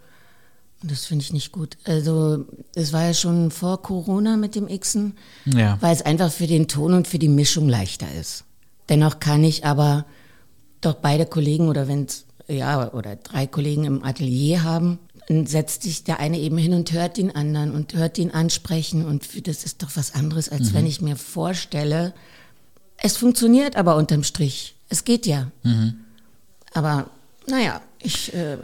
[0.81, 1.77] Und das finde ich nicht gut.
[1.83, 5.13] Also, es war ja schon vor Corona mit dem Xen,
[5.45, 5.77] Ja.
[5.81, 8.43] weil es einfach für den Ton und für die Mischung leichter ist.
[8.89, 10.05] Dennoch kann ich aber
[10.81, 14.97] doch beide Kollegen oder wenn es ja oder drei Kollegen im Atelier haben,
[15.29, 19.47] setzt sich der eine eben hin und hört den anderen und hört ihn ansprechen und
[19.47, 22.13] das ist doch was anderes, als wenn ich mir vorstelle,
[22.97, 24.75] es funktioniert aber unterm Strich.
[24.89, 25.51] Es geht ja.
[26.73, 27.09] Aber
[27.47, 28.57] naja, ich, äh,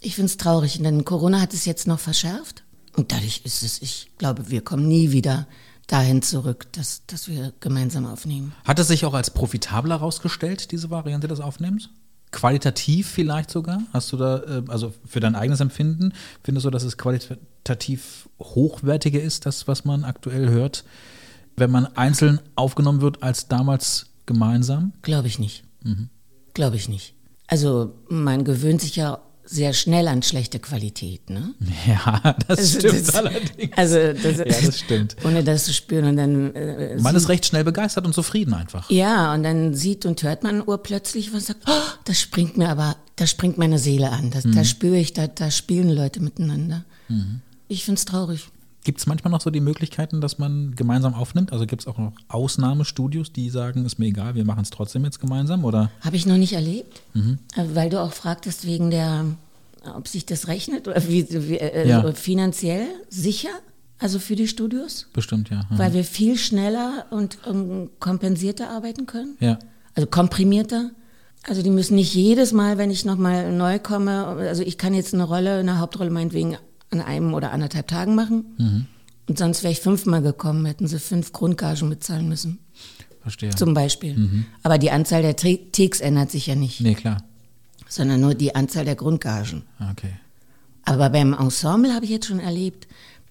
[0.00, 0.80] ich finde es traurig.
[0.80, 2.62] Denn Corona hat es jetzt noch verschärft.
[2.94, 5.46] Und dadurch ist es, ich glaube, wir kommen nie wieder
[5.86, 8.52] dahin zurück, dass, dass wir gemeinsam aufnehmen.
[8.64, 11.90] Hat es sich auch als profitabler herausgestellt, diese Variante des Aufnehmens?
[12.36, 13.80] Qualitativ vielleicht sogar?
[13.94, 16.12] Hast du da, äh, also für dein eigenes Empfinden,
[16.44, 20.84] findest du, dass es qualitativ hochwertiger ist, das, was man aktuell hört,
[21.56, 24.92] wenn man einzeln aufgenommen wird als damals gemeinsam?
[25.00, 25.64] Glaube ich nicht.
[26.52, 27.14] Glaube ich nicht.
[27.46, 31.54] Also man gewöhnt sich ja sehr schnell an schlechte Qualität, ne?
[31.86, 33.72] Ja, das Also stimmt das- allerdings.
[33.76, 35.16] Also das, Ja, das stimmt.
[35.24, 38.54] Ohne das zu spüren und dann äh, Man sieht- ist recht schnell begeistert und zufrieden
[38.54, 38.90] einfach.
[38.90, 41.72] Ja, und dann sieht und hört man urplötzlich was sagt, oh,
[42.04, 44.30] das springt mir aber, da springt meine Seele an.
[44.30, 46.84] Das, Da spüre ich, da, da spielen Leute miteinander.
[47.68, 48.48] Ich find's traurig.
[48.86, 51.52] Gibt es manchmal noch so die Möglichkeiten, dass man gemeinsam aufnimmt?
[51.52, 55.04] Also gibt es auch noch Ausnahmestudios, die sagen, ist mir egal, wir machen es trotzdem
[55.04, 55.64] jetzt gemeinsam?
[55.64, 59.24] Oder Habe ich noch nicht erlebt, Äh, weil du auch fragtest wegen der,
[59.96, 62.00] ob sich das rechnet oder wie, wie äh, Ja.
[62.06, 63.48] so finanziell sicher,
[63.98, 65.64] also für die Studios, bestimmt, ja.
[65.68, 65.78] Mhm.
[65.78, 69.36] weil wir viel schneller und ähm, kompensierter arbeiten können.
[69.40, 69.58] Ja.
[69.96, 70.90] also komprimierter.
[71.48, 75.12] Also die müssen nicht jedes Mal, wenn ich nochmal neu komme, also ich kann jetzt
[75.12, 76.56] eine Rolle, eine Hauptrolle meinetwegen
[76.90, 78.88] an einem oder anderthalb Tagen machen.
[79.28, 82.58] Und sonst wäre ich fünfmal gekommen, hätten sie fünf Grundgagen bezahlen müssen.
[83.22, 83.50] verstehe.
[83.50, 84.44] Zum Beispiel.
[84.62, 87.18] Aber die Anzahl der Takes ändert sich ja nicht, nee, klar.
[87.88, 89.64] sondern nur die Anzahl der Grundgagen.
[89.92, 90.12] Okay.
[90.84, 92.86] Aber beim Ensemble habe ich jetzt schon erlebt,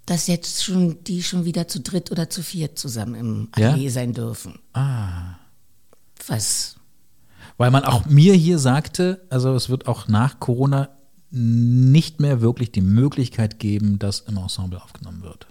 [0.05, 3.69] dass jetzt schon die schon wieder zu dritt oder zu viert zusammen im Ja?
[3.69, 4.59] Atelier sein dürfen.
[4.73, 5.35] Ah.
[6.27, 6.75] Was
[7.57, 10.89] Weil man auch mir hier sagte, also es wird auch nach Corona
[11.35, 15.47] nicht mehr wirklich die Möglichkeit geben, dass im Ensemble aufgenommen wird.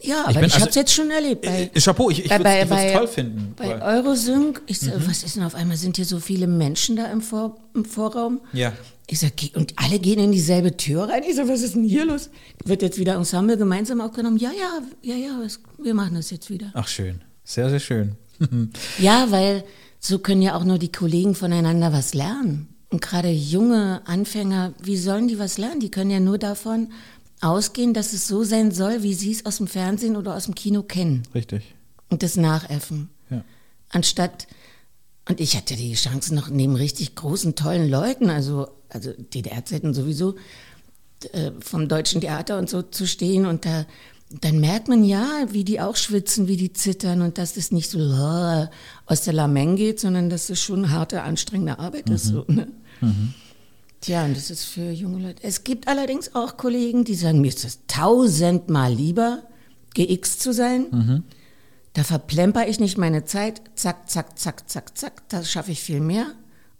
[0.00, 1.42] Ja, Ich aber bin ich, also- habe es jetzt schon erlebt.
[1.44, 3.54] Bei, Äh, Chapeau, ich, ich würde es toll finden.
[3.56, 7.06] Bei Eurosync, ich so, was ist denn auf einmal, sind hier so viele Menschen da
[7.06, 8.40] im, Vor im Vorraum?
[8.52, 8.72] Ja.
[9.10, 11.22] Ich sag, und alle gehen in dieselbe Tür rein.
[11.28, 12.30] Ich so, was ist denn hier los?
[12.64, 14.36] Wird jetzt wieder Ensemble gemeinsam aufgenommen?
[14.36, 16.70] Ja, ja, ja, ja, es- wir machen das jetzt wieder.
[16.74, 18.16] Ach schön, sehr, sehr schön.
[19.00, 19.64] Ja, weil
[19.98, 22.68] so können ja auch nur die Kollegen voneinander was lernen.
[22.90, 25.80] Und gerade junge Anfänger, wie sollen die was lernen?
[25.80, 26.88] Die können ja nur davon
[27.40, 30.54] ausgehen, dass es so sein soll, wie sie es aus dem Fernsehen oder aus dem
[30.54, 31.22] Kino kennen.
[31.34, 31.74] Richtig.
[32.08, 33.10] Und das nachäffen.
[33.30, 33.44] Ja.
[33.90, 34.46] Anstatt,
[35.28, 40.36] und ich hatte die Chance noch neben richtig großen, tollen Leuten, also, also DDR-Zeiten sowieso,
[41.32, 43.86] äh, vom Deutschen Theater und so zu stehen und da,
[44.30, 47.90] dann merkt man ja, wie die auch schwitzen, wie die zittern und dass das nicht
[47.90, 48.66] so äh,
[49.06, 52.26] aus der Lameng geht, sondern dass das schon harte, anstrengende Arbeit ist.
[52.26, 52.68] So, ne?
[54.00, 55.42] Tja, und das ist für junge Leute.
[55.42, 59.42] Es gibt allerdings auch Kollegen, die sagen, mir ist es tausendmal lieber,
[59.94, 61.24] GX zu sein.
[61.94, 63.62] Da verplemper ich nicht meine Zeit.
[63.74, 65.28] Zack, zack, zack, zack, zack.
[65.30, 66.26] Da schaffe ich viel mehr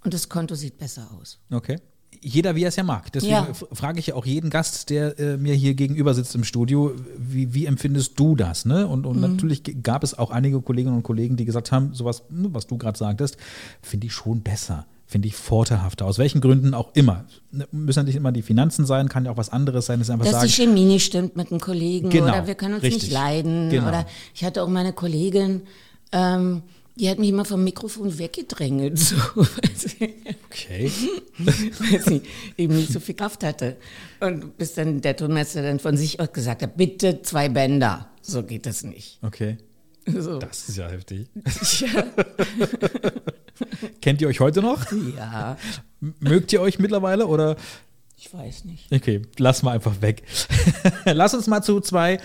[0.05, 1.39] und das Konto sieht besser aus.
[1.51, 1.79] Okay.
[2.21, 3.13] Jeder, wie er es ja mag.
[3.13, 3.47] Deswegen Ja.
[3.73, 7.55] frage ich ja auch jeden Gast, der äh, mir hier gegenüber sitzt im Studio, wie,
[7.55, 8.65] wie empfindest du das?
[8.65, 8.87] Ne?
[8.87, 12.23] Und, und natürlich g- gab es auch einige Kolleginnen und Kollegen, die gesagt haben, sowas,
[12.29, 13.37] hm, was du gerade sagtest,
[13.83, 16.05] finde ich schon besser, finde ich vorteilhafter.
[16.07, 17.25] Aus welchen Gründen auch immer.
[17.53, 20.09] Ne, Müssen ja nicht immer die Finanzen sein, kann ja auch was anderes sein, das
[20.09, 20.47] ist einfach Dass sagen.
[20.49, 23.05] die Chemie nicht stimmt mit einem Kollegen Genau, oder wir können uns richtig.
[23.05, 23.71] nicht leiden.
[23.71, 23.89] Genau.
[23.89, 25.63] Oder ich hatte auch meine Kollegin,
[26.13, 26.63] ähm,
[26.99, 29.17] die hat mich immer vom Mikrofon weggedrängelt, so,
[30.51, 30.91] Okay.
[31.79, 32.23] weil sie
[32.57, 33.77] eben nicht so viel Kraft hatte.
[34.21, 38.11] Und bis dann der Tonmeister dann von sich aus gesagt hat, bitte zwei Bänder.
[38.23, 39.19] So geht das nicht.
[39.23, 39.59] Okay.
[40.07, 40.39] So.
[40.39, 41.27] Das ist ja heftig.
[41.81, 42.05] Ja,
[44.01, 44.87] Kennt ihr euch heute noch?
[45.17, 45.57] ja,
[46.21, 47.57] Mögt ihr euch mittlerweile oder?
[48.17, 48.91] ich weiß nicht.
[48.93, 50.23] Okay, lass mal einfach weg.
[51.05, 52.19] lass uns mal zu zwei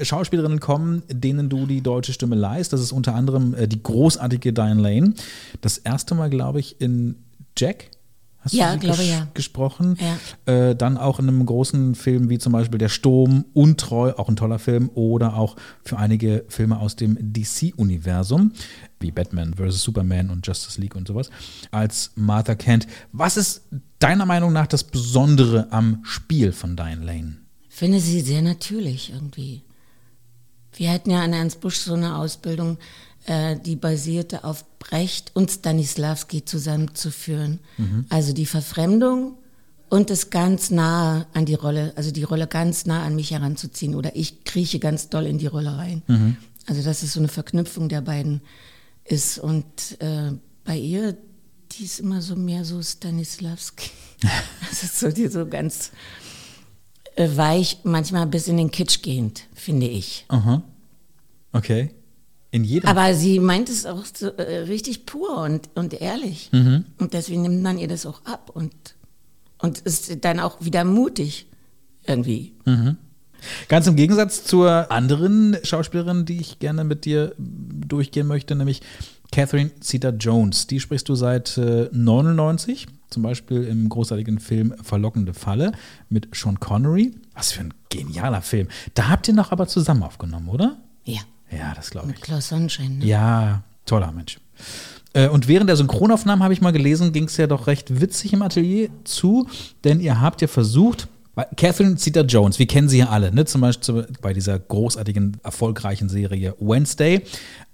[0.00, 2.72] Schauspielerinnen kommen, denen du die deutsche Stimme leihst.
[2.72, 5.14] Das ist unter anderem äh, die großartige Diane Lane.
[5.60, 7.16] Das erste Mal, glaube ich, in
[7.56, 7.90] Jack.
[8.40, 9.26] Hast Ja, sie glaube, ges- ja.
[9.32, 9.96] gesprochen.
[10.46, 10.52] Ja.
[10.52, 14.36] Äh, dann auch in einem großen Film wie zum Beispiel Der Sturm, Untreu, auch ein
[14.36, 14.90] toller Film.
[14.94, 18.52] Oder auch für einige Filme aus dem DC-Universum,
[19.00, 19.82] wie Batman vs.
[19.82, 21.30] Superman und Justice League und sowas,
[21.70, 22.86] als Martha Kent.
[23.12, 23.62] Was ist
[23.98, 27.36] deiner Meinung nach das Besondere am Spiel von Diane Lane?
[27.68, 29.62] finde sie sehr natürlich irgendwie.
[30.76, 32.78] Wir hatten ja an Ernst Busch so eine Ausbildung,
[33.26, 37.60] äh, die basierte auf Brecht und Stanislavski zusammenzuführen.
[38.10, 39.38] Also die Verfremdung
[39.88, 43.94] und es ganz nah an die Rolle, also die Rolle ganz nah an mich heranzuziehen
[43.94, 46.02] oder ich krieche ganz doll in die Rolle rein.
[46.66, 48.40] Also dass es so eine Verknüpfung der beiden
[49.04, 49.64] ist und
[50.00, 50.32] äh,
[50.64, 51.16] bei ihr,
[51.72, 53.90] die ist immer so mehr so Stanislavski.
[54.70, 55.90] Das ist so, die so ganz
[57.16, 60.24] weich, manchmal bis in den Kitsch gehend, finde ich.
[60.28, 60.62] Aha.
[61.52, 61.90] Okay.
[62.50, 62.88] In jedem.
[62.88, 66.50] Aber sie meint es auch so, äh, richtig pur und, und ehrlich.
[66.52, 66.84] Mhm.
[66.98, 68.72] Und deswegen nimmt man ihr das auch ab und,
[69.58, 71.46] und ist dann auch wieder mutig
[72.06, 72.52] irgendwie.
[73.68, 78.82] Ganz im Gegensatz zur anderen Schauspielerin, die ich gerne mit dir durchgehen möchte, nämlich
[79.32, 80.66] Catherine Zeta-Jones.
[80.66, 85.72] Die sprichst du seit äh, 99, zum Beispiel im großartigen Film Verlockende Falle
[86.10, 87.12] mit Sean Connery.
[87.34, 88.68] Was für ein genialer Film.
[88.94, 90.76] Da habt ihr noch aber zusammen aufgenommen, oder?
[91.04, 92.22] Ja, Ja, das glaube mit ich.
[92.22, 92.98] Klaus Sonnenschein.
[92.98, 93.06] Ne?
[93.06, 94.38] Ja, toller Mensch.
[95.14, 98.32] Äh, Und während der Synchronaufnahmen habe ich mal gelesen, ging es ja doch recht witzig
[98.32, 99.48] im Atelier zu,
[99.84, 101.06] denn ihr habt ja versucht,
[101.56, 103.44] Catherine Zeta-Jones, wir kennen sie ja alle, ne?
[103.44, 107.22] zum Beispiel bei dieser großartigen, erfolgreichen Serie Wednesday,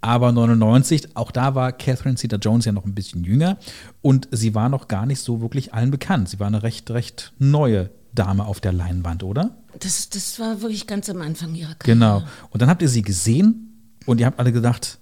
[0.01, 3.59] aber 99, auch da war Catherine Zeta-Jones ja noch ein bisschen jünger
[4.01, 6.31] und sie war noch gar nicht so wirklich allen bekannt.
[6.31, 9.51] Sie war eine recht, recht neue Dame auf der Leinwand, oder?
[9.79, 11.99] Das, das war wirklich ganz am Anfang ihrer Karriere.
[11.99, 12.23] Genau.
[12.51, 15.00] Und dann habt ihr sie gesehen und ihr habt alle gedacht,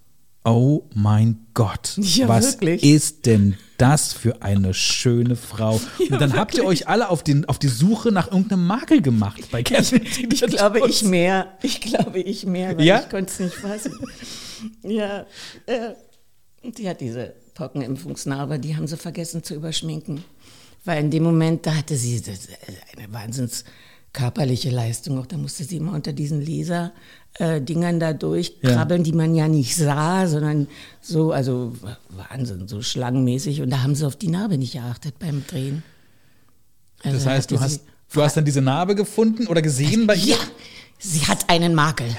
[0.50, 2.82] oh mein Gott, Ja, was wirklich.
[2.82, 5.80] ist denn das für eine schöne Frau?
[6.10, 9.50] und dann habt ihr euch alle auf, den, auf die Suche nach irgendeinem Makel gemacht
[9.50, 11.48] bei Catherine Ich glaube, ich mehr.
[11.62, 13.00] Ich glaube, ich mehr, weil Ja?
[13.00, 13.92] ich konnte es nicht fassen.
[14.82, 15.26] Ja,
[15.66, 15.90] äh,
[16.64, 20.24] die hat diese Pockenimpfungsnarbe, die haben sie vergessen zu überschminken.
[20.84, 22.48] Weil in dem Moment, da hatte sie das-
[22.96, 23.64] eine wahnsinns
[24.12, 25.26] körperliche Leistung auch.
[25.26, 26.92] Da musste sie immer unter diesen Laserdingern
[27.34, 29.04] äh, da durchkrabbeln, ja.
[29.04, 30.66] die man ja nicht sah, sondern
[31.00, 31.72] so, also
[32.10, 33.62] Wahnsinn, so schlangenmäßig.
[33.62, 35.82] Und da haben sie auf die Narbe nicht geachtet beim Drehen.
[37.02, 40.36] Also das heißt, du hast, du hast dann diese Narbe gefunden oder gesehen bei ihr?
[40.36, 40.38] Ja,
[40.98, 42.08] sie hat einen Makel.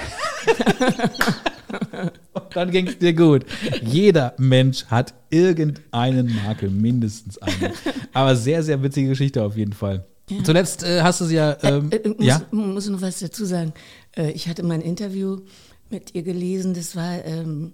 [2.34, 3.45] Und dann ging es dir gut.
[3.84, 7.74] Jeder Mensch hat irgendeinen Makel, mindestens einen.
[8.13, 10.06] Aber sehr, sehr witzige Geschichte auf jeden Fall.
[10.30, 10.43] Ja.
[10.43, 11.54] Zuletzt äh, hast du sie ja.
[11.54, 12.41] Äh, ähm, äh, muss, ja?
[12.52, 13.74] muss noch was dazu sagen.
[14.15, 15.41] Äh, ich hatte mal ein Interview
[15.89, 16.74] mit ihr gelesen.
[16.74, 17.74] Das war ähm,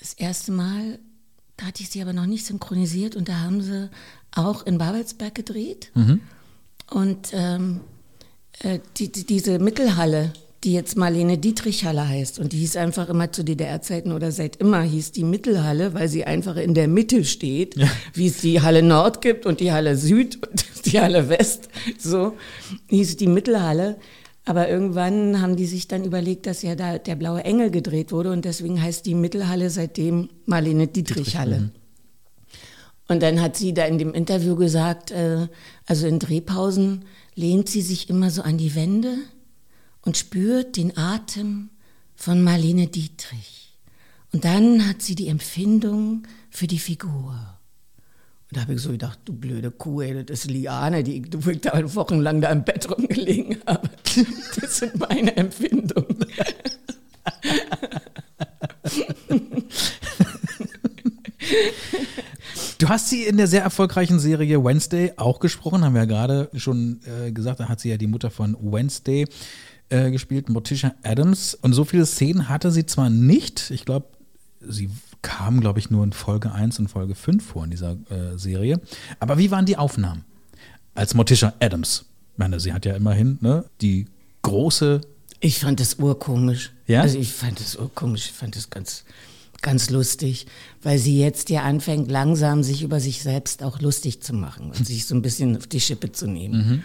[0.00, 0.98] das erste Mal.
[1.56, 3.90] Da hatte ich sie aber noch nicht synchronisiert und da haben sie
[4.32, 5.90] auch in Babelsberg gedreht.
[5.94, 6.20] Mhm.
[6.90, 7.80] Und ähm,
[8.60, 10.32] äh, die, die, diese Mittelhalle,
[10.64, 12.38] die jetzt Marlene Dietrich-Halle heißt.
[12.38, 16.24] Und die hieß einfach immer zu DDR-Zeiten oder seit immer hieß die Mittelhalle, weil sie
[16.24, 17.86] einfach in der Mitte steht, ja.
[18.14, 21.68] wie es die Halle Nord gibt und die Halle Süd und die Halle West.
[21.98, 22.36] So
[22.88, 23.98] hieß die Mittelhalle.
[24.44, 28.30] Aber irgendwann haben die sich dann überlegt, dass ja da der blaue Engel gedreht wurde
[28.30, 31.70] und deswegen heißt die Mittelhalle seitdem Marlene Dietrich-Halle.
[33.08, 35.48] Und dann hat sie da in dem Interview gesagt, äh,
[35.86, 37.04] also in Drehpausen
[37.34, 39.16] lehnt sie sich immer so an die Wände
[40.02, 41.70] und spürt den Atem
[42.14, 43.74] von Marlene Dietrich.
[44.32, 47.53] Und dann hat sie die Empfindung für die Figur.
[48.54, 51.72] Da habe ich so gedacht, du blöde Kuh, ey, das ist Liane, die du da
[51.94, 53.90] wochenlang da im Bett rumgelegen habe.
[54.60, 56.24] Das sind meine Empfindungen.
[62.78, 66.48] Du hast sie in der sehr erfolgreichen Serie Wednesday auch gesprochen, haben wir ja gerade
[66.54, 69.26] schon äh, gesagt, da hat sie ja die Mutter von Wednesday
[69.88, 71.54] äh, gespielt, Morticia Adams.
[71.54, 74.06] Und so viele Szenen hatte sie zwar nicht, ich glaube,
[74.60, 74.90] sie
[75.24, 78.80] kam, glaube ich, nur in Folge 1 und Folge 5 vor in dieser äh, Serie.
[79.18, 80.24] Aber wie waren die Aufnahmen
[80.94, 82.04] als Morticia Adams?
[82.34, 84.06] Ich meine, sie hat ja immerhin ne, die
[84.42, 85.00] große.
[85.40, 86.72] Ich fand das urkomisch.
[86.86, 87.00] Ja?
[87.00, 89.04] Also ich fand das urkomisch, ich fand das ganz,
[89.62, 90.46] ganz lustig,
[90.82, 94.86] weil sie jetzt ja anfängt, langsam sich über sich selbst auch lustig zu machen und
[94.86, 96.68] sich so ein bisschen auf die Schippe zu nehmen.
[96.68, 96.82] Mhm.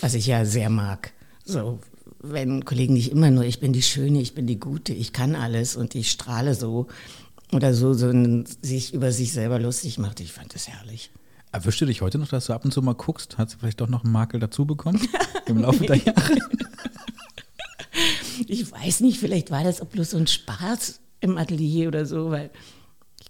[0.00, 1.12] Was ich ja sehr mag.
[1.44, 1.78] So,
[2.20, 5.36] wenn Kollegen nicht immer nur, ich bin die Schöne, ich bin die Gute, ich kann
[5.36, 6.88] alles und ich strahle so
[7.52, 8.12] oder so, so
[8.62, 10.20] sich über sich selber lustig macht.
[10.20, 11.10] Ich fand das herrlich.
[11.50, 13.38] Erwischst du dich heute noch, dass du ab und zu mal guckst?
[13.38, 15.00] Hat sie vielleicht doch noch einen Makel dazu bekommen
[15.46, 16.36] im Laufe der Jahre?
[18.46, 22.30] ich weiß nicht, vielleicht war das auch bloß so ein Spaß im Atelier oder so,
[22.30, 22.50] weil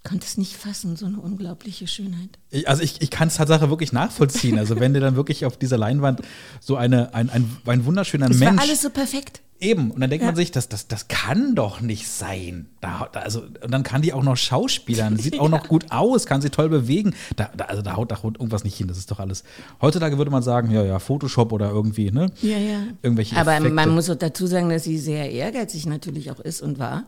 [0.08, 2.30] konnte es nicht fassen, so eine unglaubliche Schönheit.
[2.50, 4.58] Ich, also ich, ich kann es Tatsache wirklich nachvollziehen.
[4.58, 6.22] Also wenn dir dann wirklich auf dieser Leinwand
[6.60, 8.56] so eine, ein, ein, ein wunderschöner das Mensch.
[8.56, 9.42] war alles so perfekt.
[9.60, 9.90] Eben.
[9.90, 10.28] Und dann denkt ja.
[10.28, 12.68] man sich, das, das, das kann doch nicht sein.
[12.80, 16.40] Da, also, und dann kann die auch noch Schauspielern, sieht auch noch gut aus, kann
[16.40, 17.14] sie toll bewegen.
[17.36, 18.88] Da, da, also da haut, da haut irgendwas nicht hin.
[18.88, 19.44] Das ist doch alles.
[19.82, 22.30] Heutzutage würde man sagen, ja, ja, Photoshop oder irgendwie, ne?
[22.40, 22.80] Ja, ja.
[23.02, 23.74] Irgendwelche Aber Effekte.
[23.74, 27.04] man muss auch dazu sagen, dass sie sehr ehrgeizig natürlich auch ist und war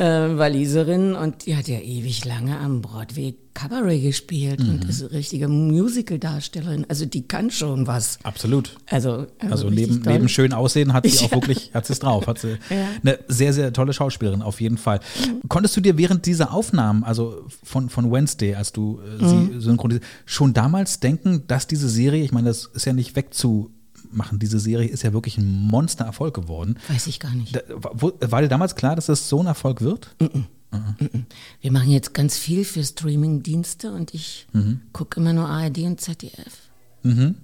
[0.00, 4.70] äh, Waliserin und die hat ja ewig lange am Broadway Cabaret gespielt mhm.
[4.70, 6.86] und ist eine richtige Musical-Darstellerin.
[6.88, 8.18] Also die kann schon was.
[8.22, 8.76] Absolut.
[8.88, 11.26] Also, also, also neben, neben schön aussehen hat sie ja.
[11.26, 12.26] auch wirklich, hat sie es drauf.
[12.26, 12.86] Hat sie ja.
[13.02, 15.00] eine sehr, sehr tolle Schauspielerin auf jeden Fall.
[15.48, 19.60] Konntest du dir während dieser Aufnahmen, also von, von Wednesday, als du äh, sie mhm.
[19.60, 23.70] synchronisierst, schon damals denken, dass diese Serie, ich meine, das ist ja nicht wegzu
[24.12, 24.38] machen.
[24.38, 26.76] Diese Serie ist ja wirklich ein Monstererfolg geworden.
[26.88, 27.56] Weiß ich gar nicht.
[27.56, 30.14] Da, wo, war dir damals klar, dass das so ein Erfolg wird?
[30.20, 30.44] Mm -mm.
[30.72, 31.26] Mhm.
[31.60, 34.82] Wir machen jetzt ganz viel für Streaming-Dienste und ich mhm.
[34.92, 36.70] gucke immer nur ARD und ZDF.
[37.02, 37.36] Mhm.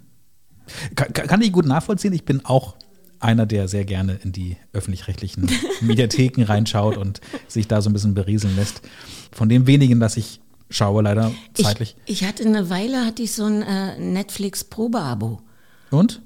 [0.94, 2.12] Kann, kann, ich gut nachvollziehen.
[2.12, 2.76] Ich bin auch
[3.20, 5.48] einer, der sehr gerne in die öffentlich-rechtlichen
[5.81, 8.83] Mediatheken reinschaut und sich da so ein bisschen berieseln lässt.
[9.33, 11.96] Von dem wenigen, dass ich schaue, leider zeitlich.
[12.07, 15.40] Ich, ich hatte eine Weile hatte ich so ein äh, Netflix-Probeabo.
[15.90, 16.22] Und?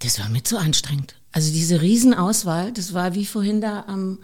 [0.00, 1.14] Das war mir zu anstrengend.
[1.32, 4.20] Also diese Riesenauswahl, das war wie vorhin da am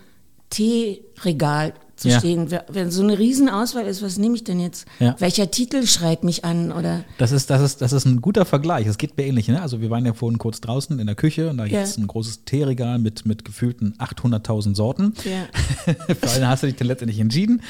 [0.50, 2.18] Teeregal zu ja.
[2.18, 2.48] stehen.
[2.68, 4.87] Wenn so eine Riesenauswahl ist, was nehme ich denn jetzt?
[4.98, 5.14] Ja.
[5.18, 6.72] Welcher Titel schreit mich an?
[6.72, 7.04] Oder?
[7.18, 8.87] Das ist, das ist, das ist ein guter Vergleich.
[8.87, 9.48] Es geht mir ähnlich.
[9.48, 9.61] Ne?
[9.61, 12.07] Also wir waren ja vorhin kurz draußen in der Küche und da gibt es ein
[12.07, 15.14] großes Teeregal mit, mit gefühlten 800.000 Sorten.
[15.24, 15.94] Ja.
[16.14, 17.62] Für einen hast du dich dann letztendlich entschieden.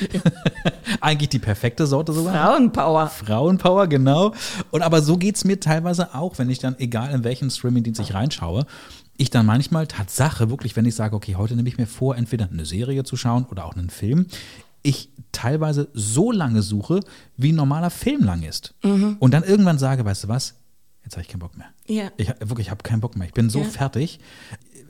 [1.00, 2.34] Eigentlich die perfekte Sorte sogar.
[2.34, 3.08] Frauenpower.
[3.08, 4.32] Frauenpower, genau.
[4.70, 8.00] Und aber so geht es mir teilweise auch, wenn ich dann, egal in welchen Streamingdienst
[8.00, 8.66] ich reinschaue,
[9.16, 12.48] ich dann manchmal Tatsache wirklich, wenn ich sage, okay, heute nehme ich mir vor, entweder
[12.50, 14.26] eine Serie zu schauen oder auch einen Film,
[14.82, 17.00] ich teilweise so lange suche,
[17.36, 18.74] wie ein normaler Film lang ist.
[18.82, 19.16] Mhm.
[19.18, 20.54] Und dann irgendwann sage, weißt du was,
[21.04, 21.66] Jetzt habe ich keinen Bock mehr.
[21.86, 22.10] Ja.
[22.16, 23.26] Ich, wirklich, ich habe keinen Bock mehr.
[23.28, 23.64] Ich bin so Ja.
[23.66, 24.20] fertig.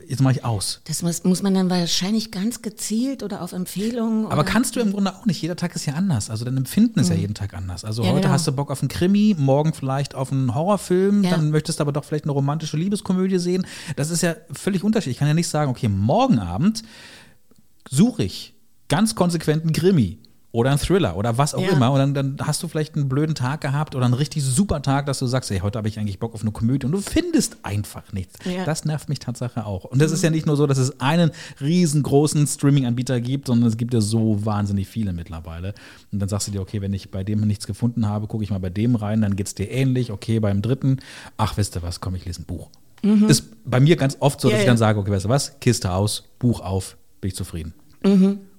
[0.07, 0.81] Jetzt mache ich aus.
[0.85, 4.31] Das muss, muss man dann wahrscheinlich ganz gezielt oder auf Empfehlung.
[4.31, 5.41] Aber kannst du im Grunde auch nicht.
[5.41, 6.29] Jeder Tag ist ja anders.
[6.29, 7.83] Also dein Empfinden ist ja jeden Tag anders.
[7.85, 8.07] Also Mhm.
[8.07, 8.33] Ja, heute genau.
[8.33, 11.31] hast du Bock auf einen Krimi, morgen vielleicht auf einen Horrorfilm, Ja.
[11.31, 13.65] dann möchtest du aber doch vielleicht eine romantische Liebeskomödie sehen.
[13.95, 15.15] Das ist ja völlig unterschiedlich.
[15.15, 16.83] Ich kann ja nicht sagen, okay, morgen Abend
[17.89, 18.53] suche ich
[18.87, 20.19] ganz konsequent einen Krimi
[20.55, 21.71] oder einen Thriller oder was auch Ja.
[21.71, 21.91] immer.
[21.91, 25.05] Und dann, dann hast du vielleicht einen blöden Tag gehabt oder einen richtig super Tag,
[25.05, 27.57] dass du sagst, ey, heute habe ich eigentlich Bock auf eine Komödie und du findest
[27.63, 28.35] einfach nichts.
[28.45, 28.63] Ja.
[28.63, 29.83] Das nervt mich Tatsache auch.
[29.83, 33.75] Und das ist ja nicht nur so, dass es einen riesengroßen Streaming-Anbieter gibt, sondern es
[33.75, 35.73] gibt ja so wahnsinnig viele mittlerweile.
[36.13, 38.49] Und dann sagst du dir, okay, wenn ich bei dem nichts gefunden habe, gucke ich
[38.49, 40.11] mal bei dem rein, dann geht es dir ähnlich.
[40.11, 40.99] Okay, beim dritten,
[41.35, 42.69] ach, wisst ihr was, komm, ich lese ein Buch.
[43.27, 44.71] Ist bei mir ganz oft so, dass ich ja.
[44.71, 47.73] dann sage, okay, weißt du was, Kiste aus, Buch auf, bin ich zufrieden.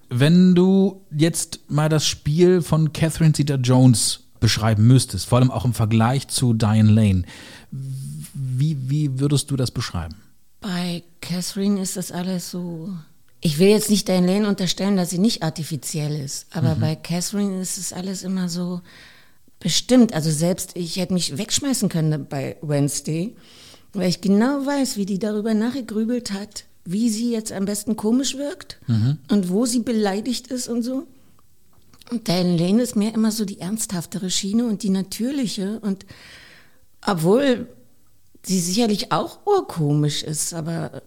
[0.09, 5.75] Wenn du jetzt mal das Spiel von Catherine Zeta-Jones beschreiben müsstest, vor allem auch im
[5.75, 7.23] Vergleich zu Diane Lane,
[7.73, 10.15] wie, wie würdest du das beschreiben?
[10.61, 12.91] Bei Catherine ist das alles so.
[13.41, 16.81] Ich will jetzt nicht Diane Lane unterstellen, dass sie nicht artifiziell ist, aber Mhm.
[16.81, 18.81] bei Catherine ist es alles immer so
[19.61, 20.13] bestimmt.
[20.15, 23.35] Also selbst ich hätte mich wegschmeißen können bei Wednesday,
[23.93, 28.37] weil ich genau weiß, wie die darüber nachgegrübelt hat, wie sie jetzt am besten komisch
[28.37, 29.19] wirkt Mhm.
[29.31, 31.07] und wo sie beleidigt ist und so.
[32.11, 36.07] Und Diane Lane ist mir immer so die ernsthaftere Schiene und die natürliche und
[37.05, 37.69] obwohl
[38.45, 41.03] sie sicherlich auch urkomisch ist, aber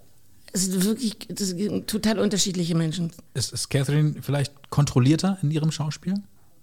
[0.52, 5.72] es sind wirklich das sind total unterschiedliche Menschen, Ist, ist Catherine vielleicht kontrollierter in ihrem
[5.72, 6.16] Schauspiel?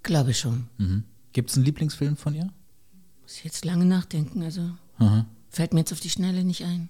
[0.03, 0.69] glaube ich schon.
[0.79, 1.05] Mhm.
[1.33, 2.51] Gibt es einen Lieblingsfilm von ihr?
[3.23, 4.61] Muss ich jetzt lange nachdenken, also
[4.99, 5.25] Mhm.
[5.51, 6.89] fällt mir jetzt auf die Schnelle nicht ein.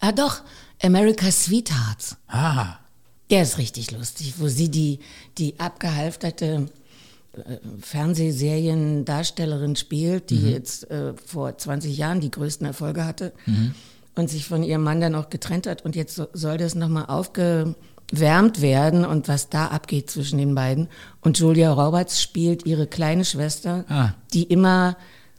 [0.00, 0.42] Ah doch,
[0.82, 2.16] America's Sweethearts.
[2.28, 2.76] Ah,
[3.30, 5.00] Der ist richtig lustig, wo sie die,
[5.38, 6.66] die abgehalfterte
[7.34, 13.32] äh, Fernsehseriendarstellerin spielt, die jetzt äh, vor 20 Jahren die größten Erfolge hatte
[14.16, 15.84] und sich von ihrem Mann dann auch getrennt hat.
[15.84, 20.88] Und jetzt so, soll das nochmal aufgewärmt werden und was da abgeht zwischen den beiden.
[21.20, 24.14] Und Julia Roberts spielt ihre kleine Schwester, Ah.
[24.32, 24.96] die immer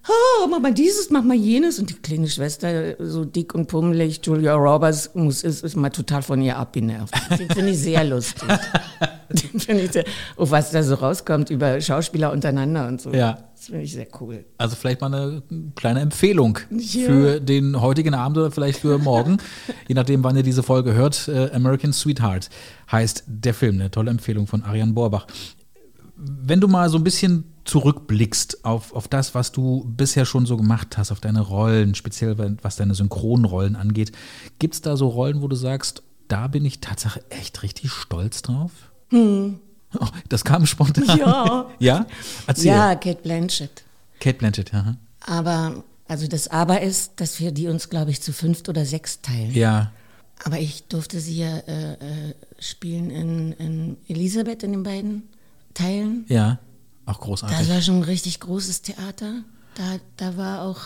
[0.07, 1.77] Oh, mach mal dieses, mach mal jenes.
[1.79, 6.21] Und die kleine Schwester, so dick und pummelig, Julia Roberts, muss, ist, ist mal total
[6.21, 7.13] von ihr abgenervt.
[7.37, 8.47] Den finde ich sehr lustig.
[9.29, 10.05] Den finde ich sehr,
[10.37, 13.11] oh, was da so rauskommt über Schauspieler untereinander und so.
[13.11, 13.37] Ja.
[13.55, 14.45] Das finde ich sehr cool.
[14.57, 15.43] also vielleicht mal eine
[15.75, 17.05] kleine Empfehlung Ja.
[17.05, 19.37] für den heutigen Abend oder vielleicht für morgen,
[19.87, 21.27] je nachdem, wann ihr diese Folge hört.
[21.27, 22.49] Äh, American Sweetheart
[22.91, 25.27] heißt der Film, eine tolle Empfehlung von Ariane Borbach.
[26.15, 30.57] Wenn du mal so ein bisschen zurückblickst auf, auf das, was du bisher schon so
[30.57, 34.11] gemacht hast, auf deine Rollen, speziell was deine Synchronrollen angeht,
[34.57, 38.41] gibt es da so Rollen, wo du sagst, da bin ich tatsächlich echt richtig stolz
[38.41, 38.71] drauf?
[39.11, 41.07] Oh, das kam spontan.
[41.07, 41.19] Hm.
[41.19, 41.69] Ja.
[41.79, 42.05] ja?
[42.47, 42.67] Erzähl.
[42.67, 43.83] Ja, Kate Blanchett.
[44.19, 44.95] Kate Blanchett, ja.
[45.21, 49.21] Aber, also das Aber ist, dass wir die uns, glaube ich, zu fünft oder sechs
[49.21, 49.53] teilen.
[49.53, 49.91] Ja,
[50.43, 55.23] Aber ich durfte sie ja äh, äh, spielen in, in Elisabeth in den beiden
[55.73, 56.25] Teilen.
[56.27, 56.59] ja.
[57.09, 57.69] Auch Das großartig.
[57.69, 59.43] war schon ein richtig großes Theater.
[59.75, 60.79] Da, da war auch,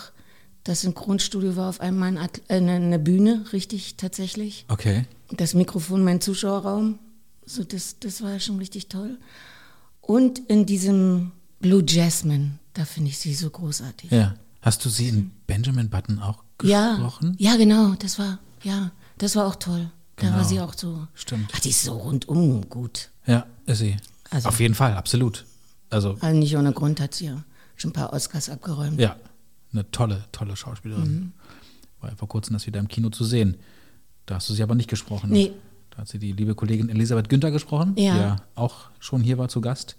[0.64, 4.64] das Synchronstudio war auf einmal ein äh, eine, eine Bühne, richtig tatsächlich.
[4.68, 5.06] Okay.
[5.30, 6.98] Das Mikrofon mein Zuschauerraum.
[7.46, 9.18] So, das, das war schon richtig toll.
[10.00, 14.10] Und in diesem Blue Jasmine, da finde ich sie so großartig.
[14.10, 14.34] Ja.
[14.62, 17.36] Hast du sie in Benjamin Button auch Ja, gesprochen?
[17.38, 19.90] ja, genau, das war, ja, das war auch toll.
[20.16, 20.36] Da Genau.
[20.38, 21.06] war sie auch so.
[21.14, 21.50] Stimmt.
[21.54, 23.10] Ach, die ist so rundum gut.
[23.26, 23.96] Ja, ist sie.
[24.30, 25.44] Also- Auf jeden Fall, absolut.
[25.94, 27.44] Also, Also nicht ohne Grund hat sie ja
[27.76, 28.98] schon ein paar Oscars abgeräumt.
[29.00, 29.16] ja,
[29.72, 31.12] eine tolle, tolle Schauspielerin.
[31.14, 31.32] Mhm.
[32.00, 33.56] War ja vor kurzem das wieder im Kino zu sehen.
[34.26, 35.30] Da hast du sie aber nicht gesprochen.
[35.30, 35.52] Nee.
[35.90, 38.14] Da hat sie die liebe Kollegin Elisabeth Günther gesprochen, Ja.
[38.14, 39.94] die ja auch schon hier war zu Gast.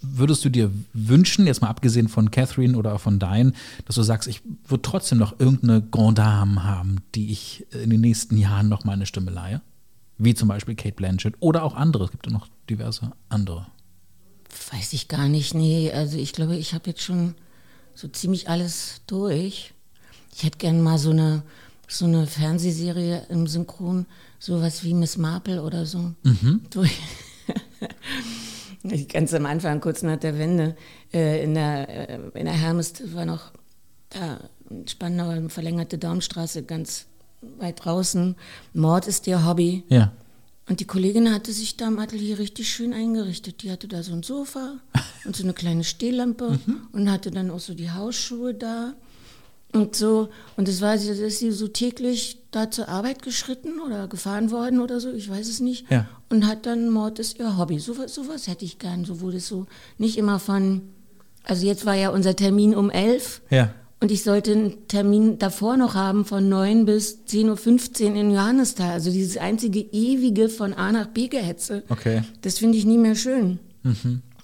[0.00, 3.52] Würdest du dir wünschen, jetzt mal abgesehen von Catherine oder auch von Diane,
[3.84, 8.00] dass du sagst, ich würde trotzdem noch irgendeine Grand Dame haben, die ich in den
[8.00, 9.60] nächsten Jahren noch mal eine Stimme leihe?
[10.16, 12.04] Wie zum Beispiel Kate Blanchett oder auch andere.
[12.04, 13.66] Es gibt ja noch diverse andere.
[14.72, 15.90] Weiß ich gar nicht, nee.
[15.92, 17.34] Also ich glaube, ich habe jetzt schon
[17.94, 19.74] so ziemlich alles durch.
[20.34, 21.42] Ich hätte gern mal so eine,
[21.88, 24.06] so eine Fernsehserie im Synchron,
[24.38, 26.14] sowas wie Miss Marple oder so.
[26.72, 26.84] so
[28.82, 30.76] ich ganz am Anfang, kurz nach der Wende,
[31.12, 33.52] äh, in der, äh, in der Hermes war noch
[34.10, 34.38] da
[34.70, 37.06] in Spandau, verlängerte Daumenstraße, ganz
[37.58, 38.36] weit draußen.
[38.74, 39.84] Mord ist ihr Hobby.
[39.88, 40.12] Ja.
[40.68, 43.62] Und die Kollegin hatte sich da im Atelier richtig schön eingerichtet.
[43.62, 44.78] Die hatte da so ein Sofa
[45.24, 46.58] und so eine kleine Stehlampe
[46.92, 48.94] und hatte dann auch so die Hausschuhe da
[49.72, 50.28] und so.
[50.56, 54.80] Und das war sie, ist sie so täglich da zur Arbeit geschritten oder gefahren worden
[54.80, 55.90] oder so, ich weiß es nicht.
[55.90, 56.06] Ja.
[56.30, 57.78] Und hat dann Mord ist ihr Hobby.
[57.78, 59.66] So, was hätte ich gern, so wurde es so
[59.96, 60.82] nicht immer von,
[61.44, 63.42] also jetzt war ja unser Termin um elf.
[63.50, 63.74] Ja.
[64.00, 68.92] Und ich sollte einen Termin davor noch haben von 9 bis 10.15 Uhr in Johannisthal.
[68.92, 71.82] Also dieses einzige ewige von A nach B gehetze.
[71.88, 72.22] Okay.
[72.42, 73.58] Das finde ich nie mehr schön.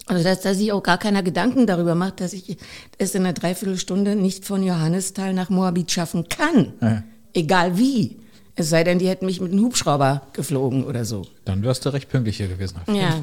[0.06, 2.56] Also dass, dass sich auch gar keiner Gedanken darüber macht, dass ich
[2.98, 6.72] es in einer Dreiviertelstunde nicht von Johannisthal nach Moabit schaffen kann.
[6.80, 7.02] Ja.
[7.32, 8.16] Egal wie.
[8.56, 11.26] Es sei denn, die hätten mich mit einem Hubschrauber geflogen oder so.
[11.44, 12.76] Dann wärst du recht pünktlich hier gewesen.
[12.92, 13.20] Ja.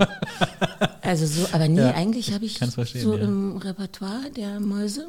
[1.01, 3.23] Also so, aber nee, Ja, eigentlich habe ich so ja.
[3.23, 5.07] im Repertoire der Mäuse,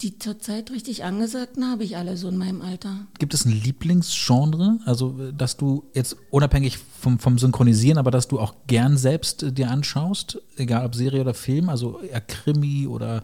[0.00, 3.06] die zurzeit richtig angesagten habe ich alle so in meinem Alter.
[3.18, 4.78] Gibt es ein Lieblingsgenre?
[4.84, 9.42] Also, äh, dass du jetzt unabhängig vom, vom Synchronisieren, aber dass du auch gern selbst
[9.42, 13.22] äh, dir anschaust, egal ob Serie oder Film, also eher Krimi oder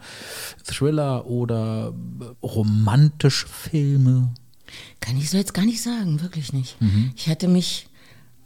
[0.65, 4.33] Thriller oder äh, romantische Filme.
[4.99, 6.79] Kann ich so jetzt gar nicht sagen, wirklich nicht.
[6.81, 7.11] Mhm.
[7.15, 7.87] Ich hatte mich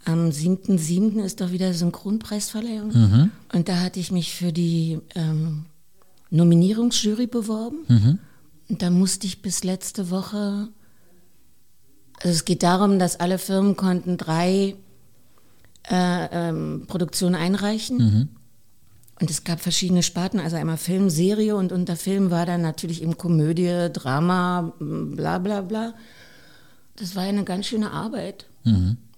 [0.05, 1.23] am 7.7.
[1.23, 2.87] ist doch wieder Synchronpreisverleihung.
[2.89, 3.31] Mhm.
[3.53, 5.65] Und da hatte ich mich für die ähm,
[6.33, 7.85] Nominierungsjury beworben.
[7.87, 8.19] Mhm.
[8.69, 10.69] Und da musste ich bis letzte Woche.
[12.21, 14.75] Also es geht darum, dass alle Firmen konnten drei
[15.89, 17.97] äh, ähm, Produktionen einreichen.
[17.97, 18.29] Mhm.
[19.21, 23.03] Und es gab verschiedene Sparten, also einmal Film, Serie und unter Film war dann natürlich
[23.03, 25.93] eben Komödie, Drama, bla bla bla.
[26.95, 28.47] Das war eine ganz schöne Arbeit.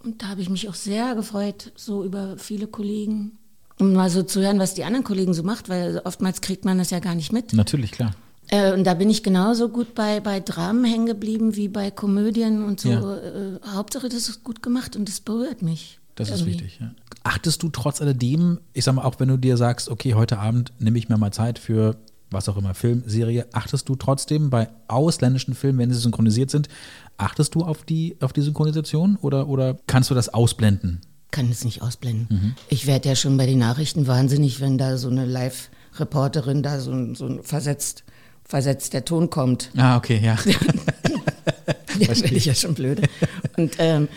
[0.03, 3.37] Und da habe ich mich auch sehr gefreut, so über viele Kollegen.
[3.79, 6.77] Um mal so zu hören, was die anderen Kollegen so macht, weil oftmals kriegt man
[6.77, 7.53] das ja gar nicht mit.
[7.53, 8.13] Natürlich, klar.
[8.47, 12.63] Äh, und da bin ich genauso gut bei, bei Dramen hängen geblieben wie bei Komödien
[12.63, 12.89] und so.
[12.89, 13.17] Ja.
[13.17, 15.99] Äh, Hauptsache, das ist gut gemacht und das berührt mich.
[16.15, 16.53] Das ist irgendwie.
[16.53, 16.79] wichtig.
[16.79, 16.91] Ja.
[17.23, 20.71] Achtest du trotz alledem, ich sag mal, auch wenn du dir sagst, okay, heute Abend
[20.79, 21.97] nehme ich mir mal Zeit für
[22.31, 26.69] was auch immer, Film, Serie, achtest du trotzdem bei ausländischen Filmen, wenn sie synchronisiert sind,
[27.17, 31.01] achtest du auf die, auf die Synchronisation oder, oder kannst du das ausblenden?
[31.31, 32.27] Kann es nicht ausblenden.
[32.29, 32.55] Mhm.
[32.69, 36.91] Ich werde ja schon bei den Nachrichten wahnsinnig, wenn da so eine Live-Reporterin da so,
[36.91, 38.03] ein- so ein versetzt,
[38.43, 39.71] versetzt der Ton kommt.
[39.75, 40.37] Ah, okay, ja.
[41.65, 43.03] Dann werde ich ja schon blöde.
[43.57, 44.07] Und ähm,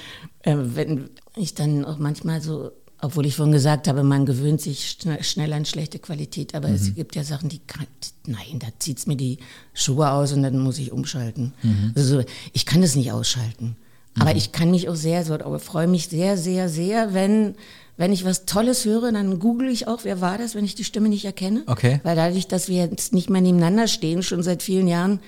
[0.42, 4.96] äh, wenn ich dann auch manchmal so, obwohl ich vorhin gesagt habe, man gewöhnt sich
[5.00, 7.86] schn schnell an schlechte Qualität, aber es gibt ja Sachen, die kann,
[8.26, 9.38] nein, da zieht's mir die
[9.72, 11.52] Schuhe aus und dann muss ich umschalten.
[11.94, 13.76] Also ich kann das nicht ausschalten.
[14.18, 17.54] Aber ich kann mich auch sehr, so, aber freue mich sehr, sehr, sehr, wenn,
[17.96, 20.84] wenn ich was Tolles höre, dann google ich auch, wer war das, wenn ich die
[20.84, 21.62] Stimme nicht erkenne.
[21.66, 22.00] Okay.
[22.02, 25.20] Weil dadurch, dass wir jetzt nicht mehr nebeneinander stehen, schon seit vielen Jahren,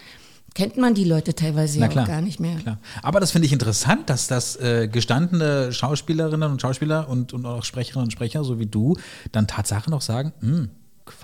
[0.54, 2.56] kennt man die Leute teilweise ja auch gar nicht mehr.
[2.56, 2.78] Klar.
[3.02, 7.64] Aber das finde ich interessant, dass das äh, gestandene Schauspielerinnen und Schauspieler und, und auch
[7.64, 8.96] Sprecherinnen und Sprecher, so wie du,
[9.32, 10.70] dann Tatsache noch sagen, hm,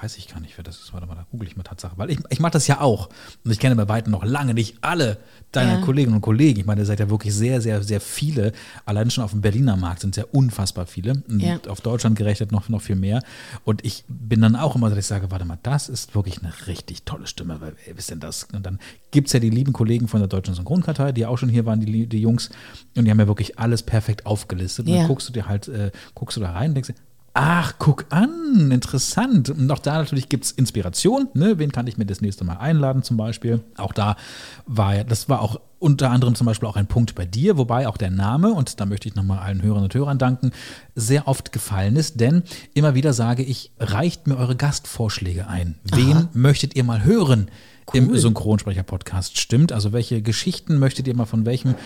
[0.03, 0.93] weiß ich gar nicht, wer das ist.
[0.93, 1.97] Warte mal, da google ich mal Tatsache.
[1.97, 3.09] Weil ich, ich mache das ja auch.
[3.45, 5.18] Und ich kenne bei weitem noch lange nicht alle
[5.53, 5.80] deiner Ja.
[5.80, 6.61] Kolleginnen und Kollegen.
[6.61, 8.53] Ich meine, ihr seid ja wirklich sehr, sehr, sehr viele.
[8.84, 11.22] Allein schon auf dem Berliner Markt sind es ja unfassbar viele.
[11.28, 11.59] Und Ja.
[11.68, 13.22] auf Deutschland gerechnet noch, noch viel mehr.
[13.64, 16.53] Und ich bin dann auch immer, dass ich sage, warte mal, das ist wirklich eine
[16.66, 17.61] richtig tolle Stimme.
[17.61, 18.45] Weil, wer ist denn das?
[18.53, 18.78] Und dann
[19.11, 21.80] gibt es ja die lieben Kollegen von der Deutschen Synchronkartei, die auch schon hier waren,
[21.80, 22.51] die, die Jungs.
[22.97, 24.87] Und die haben ja wirklich alles perfekt aufgelistet.
[24.87, 24.99] Und Ja.
[25.01, 26.95] dann guckst du dir halt, äh, guckst du da rein und denkst dir,
[27.39, 29.51] Ach, guck an, interessant.
[29.51, 31.28] Und auch da natürlich gibt es Inspiration.
[31.34, 31.59] Ne?
[31.59, 33.62] Wen kann ich mir das nächste Mal einladen zum Beispiel?
[33.76, 34.16] Auch da
[34.64, 37.89] war ja, das war auch unter anderem zum Beispiel auch ein Punkt bei dir, wobei
[37.89, 40.53] auch der Name, und da möchte ich nochmal allen Hörern und Hörern danken,
[40.95, 45.74] sehr oft gefallen ist, denn immer wieder sage ich, reicht mir eure Gastvorschläge ein.
[45.84, 47.51] Wen möchtet ihr mal hören?
[47.93, 49.72] Im Synchronsprecher-Podcast stimmt.
[49.72, 51.76] Also welche Geschichten möchtet ihr mal von welchem,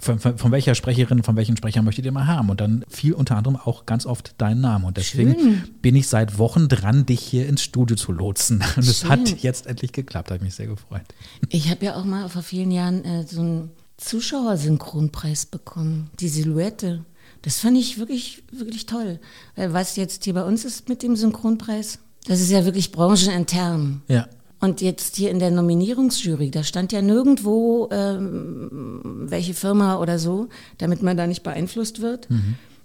[0.00, 2.48] von, von, von welcher Sprecherin, von welchem Sprecher möchtet ihr mal haben?
[2.50, 4.86] Und dann fiel unter anderem auch ganz oft dein Name.
[4.86, 8.64] Und deswegen bin ich seit Wochen dran, dich hier ins Studio zu lotsen.
[8.76, 9.10] Und es Schön.
[9.10, 11.02] hat jetzt endlich geklappt, hat mich sehr gefreut.
[11.48, 17.04] Ich habe ja auch mal vor vielen Jahren äh, so einen Zuschauersynchronpreis bekommen, die Silhouette.
[17.42, 19.20] Das fand ich wirklich, wirklich toll.
[19.56, 24.02] Weil was jetzt hier bei uns ist mit dem Synchronpreis, das ist ja wirklich branchenintern.
[24.08, 24.26] Ja.
[24.60, 30.48] Und jetzt hier in der Nominierungsjury, da stand ja nirgendwo ähm, welche Firma oder so,
[30.78, 32.28] damit man da nicht beeinflusst wird.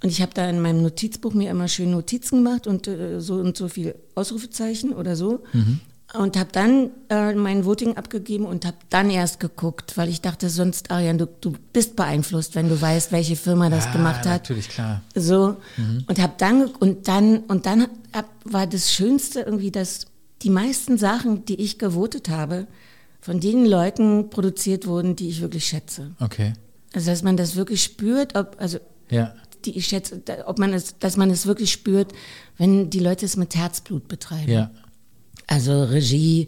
[0.03, 3.35] Und ich habe da in meinem Notizbuch mir immer schön Notizen gemacht und äh, so
[3.35, 5.43] und so viel Ausrufezeichen oder so.
[6.17, 10.49] Und habe dann äh, mein Voting abgegeben und habe dann erst geguckt, weil ich dachte,
[10.49, 14.43] sonst, Ariane, du, du bist beeinflusst, wenn du weißt, welche Firma das gemacht hat.
[14.43, 15.01] Natürlich, klar.
[15.13, 15.57] So
[16.07, 20.05] und habe dann und dann und dann hab, war das Schönste irgendwie, dass
[20.45, 22.67] die meisten Sachen, die ich gewotet habe,
[23.19, 26.11] von den Leuten produziert wurden, die ich wirklich schätze.
[26.19, 26.53] Okay.
[26.93, 28.77] Also dass man das wirklich spürt, ob also
[29.09, 29.33] Ja.
[29.65, 32.13] die ich schätze, ob man es, dass man es wirklich spürt,
[32.57, 34.51] wenn die Leute es mit Herzblut betreiben.
[34.51, 34.71] Ja.
[35.47, 36.47] Also Regie,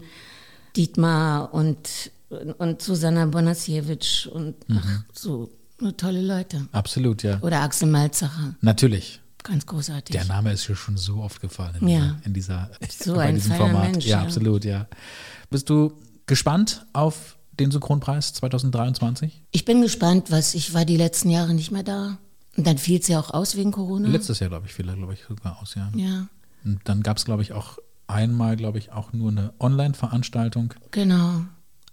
[0.76, 2.12] Dietmar und
[2.58, 5.50] und Susanna Bonasiewicz und ach, so
[5.96, 6.68] tolle Leute.
[6.72, 7.40] Absolut, ja.
[7.42, 9.20] Oder Axel Malzacher, Natürlich.
[9.48, 10.14] Ganz großartig.
[10.14, 12.16] Der Name ist hier schon so oft gefallen in Ja.
[12.24, 12.70] dieser, in dieser
[13.04, 13.90] So bei diesem Format.
[13.92, 14.22] Mensch, ja, ja.
[14.24, 14.86] absolut, ja.
[15.50, 15.92] Bist du
[16.26, 19.44] Gespannt auf den Synchronpreis 2023?
[19.50, 22.18] Ich bin gespannt, was ich war die letzten Jahre nicht mehr da.
[22.56, 24.08] Und dann fiel es ja auch aus wegen Corona.
[24.08, 25.90] Letztes Jahr, glaube ich, fiel er, glaube ich, sogar aus, ja.
[25.94, 26.28] Ja.
[26.64, 27.78] Und dann gab es, glaube ich, auch
[28.08, 30.74] einmal, glaube ich, auch nur eine Online-Veranstaltung.
[30.90, 31.42] Genau.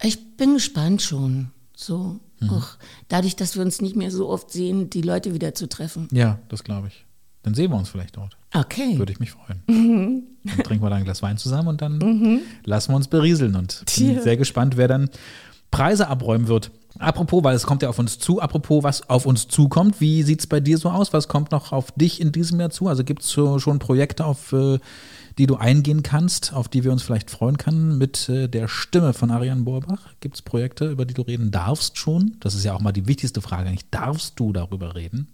[0.02, 1.52] Ich bin gespannt schon.
[1.78, 2.70] So, auch
[3.08, 6.08] dadurch, dass wir uns nicht mehr so oft sehen, die Leute wieder zu treffen.
[6.12, 7.06] Ja, das glaube ich.
[7.46, 8.38] Dann sehen wir uns vielleicht dort.
[8.54, 8.98] Okay.
[8.98, 9.62] Würde ich mich freuen.
[9.68, 13.56] Dann trinken wir da ein Glas Wein zusammen und dann lassen wir uns berieseln.
[13.56, 14.22] Und bin Tja.
[14.22, 15.10] sehr gespannt, wer dann
[15.70, 16.72] Preise abräumen wird.
[16.98, 20.40] Apropos, weil es kommt ja auf uns zu, apropos, was auf uns zukommt, wie sieht
[20.40, 21.14] es bei dir so aus?
[21.14, 22.88] Was kommt noch auf dich in diesem Jahr zu?
[22.88, 24.80] Also gibt es schon Projekte, auf äh,
[25.38, 29.14] die du eingehen kannst, auf die wir uns vielleicht freuen können mit äh, der Stimme
[29.14, 30.14] von Ariane Borbach?
[30.22, 32.38] Gibt es Projekte, über die du reden darfst schon?
[32.40, 33.90] Das ist ja auch mal die wichtigste Frage eigentlich.
[33.92, 35.28] Darfst du darüber reden?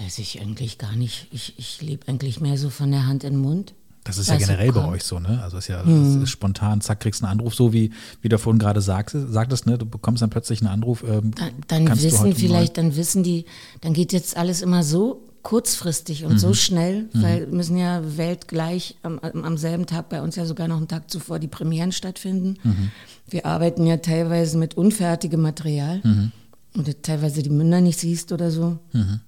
[0.00, 1.26] Weiß ich eigentlich gar nicht.
[1.32, 3.74] Ich, ich lebe eigentlich mehr so von der Hand in den Mund.
[4.04, 5.42] Das ist ja so generell bei euch so, ne?
[5.42, 7.90] Also es ist ja es ist spontan, zack, kriegst einen Anruf, so wie,
[8.22, 9.76] wie du vorhin gerade sagst, sagtest, ne?
[9.76, 11.02] Du bekommst dann plötzlich einen Anruf.
[11.06, 11.50] Ähm, Dann,
[11.86, 13.44] dann wissen vielleicht, dann wissen die,
[13.82, 16.38] dann geht jetzt alles immer so kurzfristig und Mhm.
[16.38, 20.76] so schnell, weil müssen ja weltgleich am, am selben Tag, bei uns ja sogar noch
[20.78, 22.56] einen Tag zuvor die Premieren stattfinden.
[22.62, 22.90] Mhm.
[23.28, 26.32] Wir arbeiten ja teilweise mit unfertigem Material Mhm.
[26.74, 28.78] und teilweise die Münder nicht siehst oder so.
[28.92, 29.20] Mal,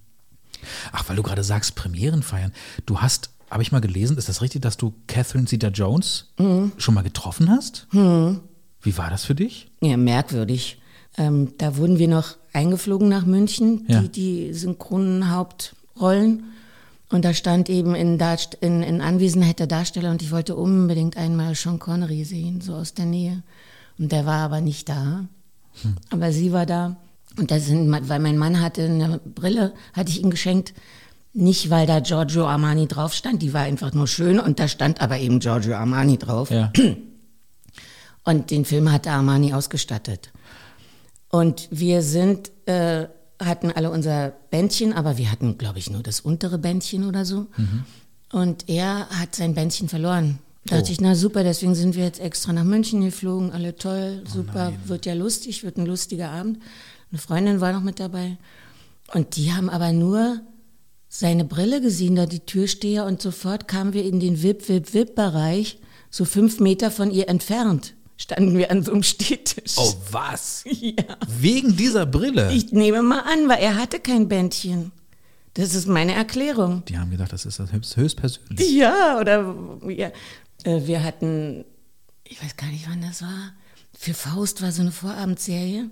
[0.93, 2.53] ach, weil du gerade sagst, Premieren feiern.
[2.87, 6.73] Du hast, habe ich mal gelesen, ist das richtig, dass du Catherine Zeta-Jones Mhm.
[6.77, 7.87] schon mal getroffen hast?
[7.93, 9.71] Wie war das für dich?
[9.83, 10.79] Ja, merkwürdig.
[11.19, 14.01] Ähm, da wurden wir noch eingeflogen nach München, Ja.
[14.01, 16.45] die, die synchronen Hauptrollen.
[17.11, 21.17] Und da stand eben in, Darst in, in Anwesenheit der Darsteller und ich wollte unbedingt
[21.17, 23.43] einmal Sean Connery sehen, so aus der Nähe.
[23.99, 25.25] Und der war aber nicht da.
[26.11, 26.97] Aber sie war da.
[27.39, 30.75] Und das sind, weil mein Mann hatte eine Brille, hatte ich ihm geschenkt.
[31.33, 35.01] Nicht, weil da Giorgio Armani drauf stand, die war einfach nur schön und da stand
[35.01, 36.51] aber eben Giorgio Armani drauf.
[36.51, 36.73] Ja.
[38.23, 40.31] Und den Film hat Armani ausgestattet.
[41.31, 43.07] Und wir sind, äh,
[43.43, 47.47] hatten alle unser Bändchen, aber wir hatten, glaube ich, nur das untere Bändchen oder so.
[48.31, 50.39] Und er hat sein Bändchen verloren.
[50.67, 54.23] Da dachte ich, na super, deswegen sind wir jetzt extra nach München geflogen, alle toll,
[54.27, 56.59] super, wird ja lustig, wird ein lustiger Abend.
[57.11, 58.39] Eine Freundin war noch mit dabei.
[59.13, 60.41] Und die haben aber nur
[61.09, 66.61] seine Brille gesehen, da die Türsteher und sofort kamen wir in den VIP-VIP-VIP-Bereich, so fünf
[66.61, 69.77] Meter von ihr entfernt, standen wir an so einem Stehtisch.
[69.77, 70.65] Oh, was?
[70.81, 71.17] Ja.
[71.27, 72.53] Wegen dieser Brille?
[72.53, 74.93] Ich nehme mal an, weil er hatte kein Bändchen.
[75.55, 76.85] Das ist meine Erklärung.
[76.87, 78.71] Die haben gedacht, das ist das höchst, höchst persönlich.
[78.71, 79.55] Ja, oder
[79.89, 80.13] ja.
[80.63, 81.65] Äh, wir hatten,
[82.25, 83.53] ich weiß gar nicht, wann das war.
[83.99, 85.91] Für Faust war so eine Vorabendserie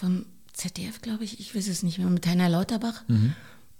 [0.00, 0.24] vom
[0.54, 3.04] ZDF, glaube ich, ich weiß es nicht mehr, mit Heiner Lauterbach.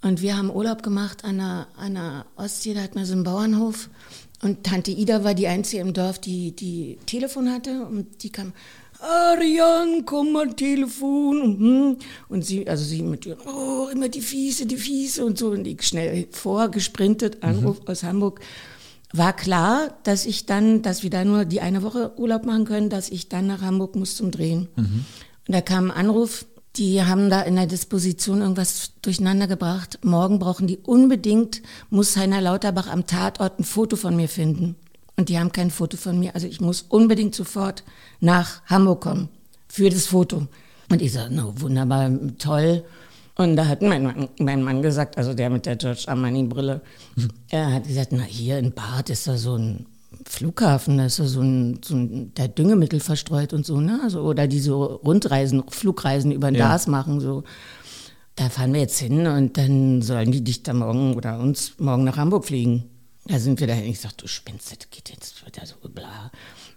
[0.03, 3.25] Und wir haben Urlaub gemacht an der, an der Ostsee, da hatten wir so einen
[3.25, 3.89] Bauernhof.
[4.43, 7.85] Und Tante Ida war die Einzige im Dorf, die, die Telefon hatte.
[7.87, 8.53] Und die kam,
[8.99, 11.43] Ariane, komm mal Telefon.
[11.43, 11.97] Und, hm.
[12.29, 15.51] und sie, also sie mit ihr, oh, immer die Fiese, die Fiese und so.
[15.51, 18.41] Und ich schnell vorgesprintet, Anruf aus Hamburg.
[19.13, 22.89] War klar, dass ich dann, dass wir da nur die eine Woche Urlaub machen können,
[22.91, 24.69] dass ich dann nach Hamburg muss zum Drehen.
[25.51, 26.47] Und da kam ein Anruf,
[26.77, 29.99] die haben da in der Disposition irgendwas durcheinander gebracht.
[30.05, 34.77] Morgen brauchen die unbedingt, muss Heiner Lauterbach am Tatort ein Foto von mir finden.
[35.17, 36.37] Und die haben kein Foto von mir.
[36.37, 37.83] Also ich muss unbedingt sofort
[38.21, 39.29] nach Hamburg kommen
[39.67, 40.47] für das Foto.
[40.89, 42.85] Und ich sage, no, wunderbar, toll.
[43.35, 46.81] Und da hat mein Mann, mein Mann gesagt, also der mit der George Armani-Brille,
[47.49, 49.87] er hat gesagt, na hier in Bad ist da so ein
[50.27, 54.01] Flughafen, da ist da so ein, so ein der Düngemittel verstreut und so, ne?
[54.03, 56.69] Also, oder die so Rundreisen, Flugreisen über den Ja.
[56.69, 57.45] DAS machen, so.
[58.37, 62.05] Da fahren wir jetzt hin und dann sollen die dich da morgen oder uns morgen
[62.05, 62.85] nach Hamburg fliegen.
[63.27, 63.85] Da sind wir dahin.
[63.85, 66.31] Ich sag, du spinnst, das geht jetzt wieder so bla.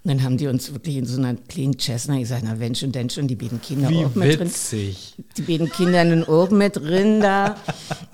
[0.06, 2.92] Und dann haben die uns wirklich in so einer kleinen Cessna gesagt, na wenn schon,
[2.92, 5.16] denn schon, die beiden Kinder auch mit drin witzig.
[5.38, 7.56] die beiden Kinder in den Ohren mit drin da.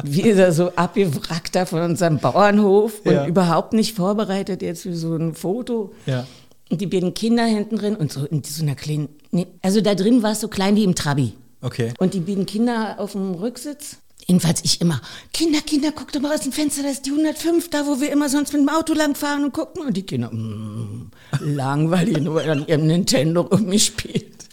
[0.03, 3.25] Wir da so abgewrackt da von unserem Bauernhof und Ja.
[3.25, 5.91] überhaupt nicht vorbereitet jetzt für so ein Foto.
[6.05, 6.27] Ja.
[6.69, 9.95] Und die beiden Kinder hinten drin und so in so einer kleinen, nee, also da
[9.95, 11.33] drin war es so klein wie im Trabi.
[11.61, 11.91] Okay.
[11.97, 13.97] Und die beiden Kinder auf dem Rücksitz.
[14.29, 15.01] Jedenfalls ich immer,
[15.33, 18.11] Kinder, Kinder, guckt doch mal aus dem Fenster, da ist die 105, da wo wir
[18.11, 19.81] immer sonst mit dem Auto langfahren und gucken.
[19.81, 21.09] Und die Kinder, mm,
[21.39, 24.47] langweilig, nur an ihrem Nintendo rumgespielt.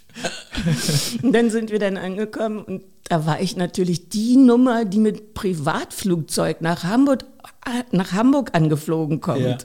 [1.23, 5.35] und dann sind wir dann angekommen und da war ich natürlich die Nummer, die mit
[5.35, 7.25] Privatflugzeug nach Hamburg,
[7.67, 9.43] äh, nach Hamburg angeflogen kommt.
[9.43, 9.59] Ja.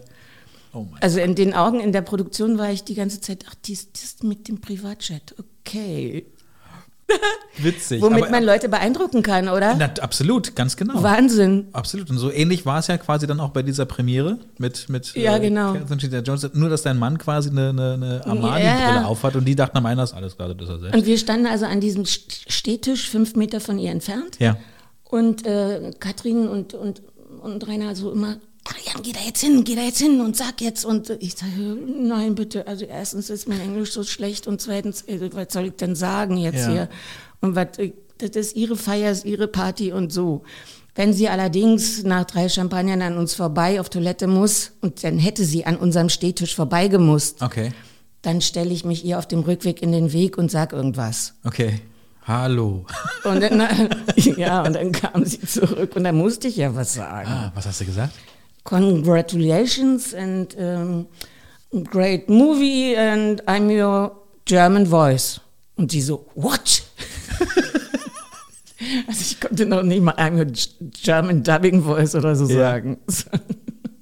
[0.74, 3.72] Oh Also in den Augen in der Produktion war ich die ganze Zeit, ach, die
[3.72, 6.26] ist, die ist mit dem Privatjet, okay.
[7.57, 8.01] Witzig.
[8.01, 9.76] Womit aber- man Leute beeindrucken kann, oder?
[9.78, 11.01] Na, absolut, ganz genau.
[11.03, 11.68] Wahnsinn.
[11.74, 12.09] Absolut.
[12.09, 15.38] Und so ähnlich war es ja quasi dann auch bei dieser Premiere mit, mit Ja,
[15.38, 15.74] genau.
[15.74, 16.49] Catherine Zeta-Jones.
[16.53, 18.64] Nur, dass dein Mann quasi eine, eine, Armani-Brille
[19.01, 19.05] Ja.
[19.05, 20.95] aufhat und die dachten am das ist alles klar, das ist er selbst.
[20.97, 24.38] Und wir standen also an diesem St- Stehtisch fünf Meter von ihr entfernt.
[24.39, 24.57] ja.
[25.09, 27.01] Und äh, Katrin und, und,
[27.41, 28.38] und Rainer so immer,
[28.72, 30.86] Ariane, geh da jetzt hin, geh da jetzt hin und sag jetzt.
[30.86, 32.67] Und ich sage, nein, bitte.
[32.67, 36.38] Also erstens ist mein Englisch so schlecht und zweitens, äh, was soll ich denn sagen
[36.38, 36.69] jetzt Ja.
[36.72, 36.89] hier?
[37.41, 40.43] Und was, äh, das ist ihre Feier, ist ihre Party und so.
[40.93, 45.45] Wenn sie allerdings nach drei Champagnern an uns vorbei auf Toilette muss und dann hätte
[45.45, 47.72] sie an unserem Stehtisch vorbeigemusst, Okay.
[48.22, 51.34] dann stelle ich mich ihr auf dem Rückweg in den Weg und sag irgendwas.
[51.45, 51.80] Okay.
[52.28, 52.86] Hallo.
[53.24, 53.67] Und dann,
[54.38, 57.28] ja, und dann kam sie zurück und dann musste ich ja was sagen.
[57.28, 58.13] Ah, was hast du gesagt?
[58.64, 61.07] Congratulations and um,
[61.86, 64.12] great movie and I'm your
[64.45, 65.41] German voice.
[65.78, 66.84] Und die so, what?
[69.07, 70.45] also ich konnte noch nicht mal I'm your
[70.91, 72.72] German dubbing voice oder so Ja.
[72.72, 72.97] sagen.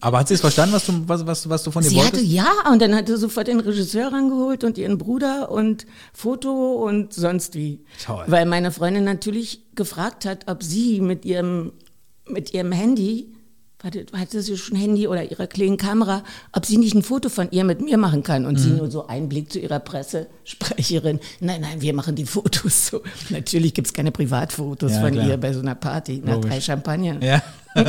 [0.01, 2.14] Aber hat sie es verstanden, was du, was, was, was du von ihr Sie hatte
[2.18, 2.32] wolltest?
[2.32, 7.14] ja und dann hat sie sofort den Regisseur rangeholt und ihren Bruder und Foto und
[7.14, 7.84] sonst wie.
[8.05, 8.24] Toll.
[8.28, 11.74] Weil meine Freundin natürlich gefragt hat, ob sie mit ihrem,
[12.30, 13.34] mit ihrem Handy,
[13.82, 17.63] hatte, sie schon Handy oder ihrer kleinen Kamera, ob sie nicht ein Foto von ihr
[17.63, 18.45] mit mir machen kann.
[18.45, 18.57] Und Mhm.
[18.57, 21.19] sie nur so einen Blick zu ihrer Pressesprecherin.
[21.39, 23.01] Nein, nein, wir machen die Fotos so.
[23.30, 25.27] Natürlich gibt's keine Privatfotos Ja, von klar.
[25.27, 26.49] ihr bei so einer Party nach Logisch.
[26.51, 27.23] drei Champagner.
[27.23, 27.41] Ja.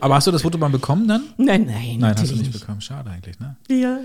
[0.00, 1.22] Aber hast du das Foto mal bekommen dann?
[1.36, 2.60] Nein, nein, Nein, hast du nicht nicht.
[2.60, 2.80] bekommen.
[2.80, 3.56] Schade eigentlich, ne?
[3.68, 3.98] Ja.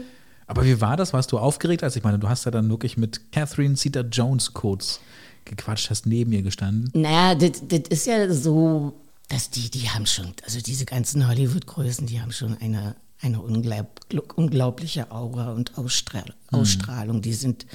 [0.46, 1.14] Aber wie war das?
[1.14, 1.84] Warst du aufgeregt?
[1.84, 5.00] Also ich meine, du hast ja dann wirklich mit Catherine Zeta-Jones kurz
[5.46, 6.90] gequatscht, hast neben ihr gestanden.
[6.94, 8.94] Naja, das ist ja so,
[9.30, 14.00] dass die, die haben schon, also diese ganzen Hollywood-Größen, die haben schon eine, eine unglaub,
[14.36, 17.22] unglaubliche Aura und Ausstrahl, Ausstrahlung.
[17.22, 17.66] Die sind,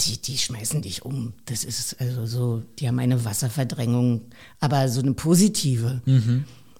[0.00, 1.34] die, die schmeißen dich um.
[1.46, 4.22] Das ist also so, die haben eine Wasserverdrängung,
[4.60, 6.02] aber so eine positive.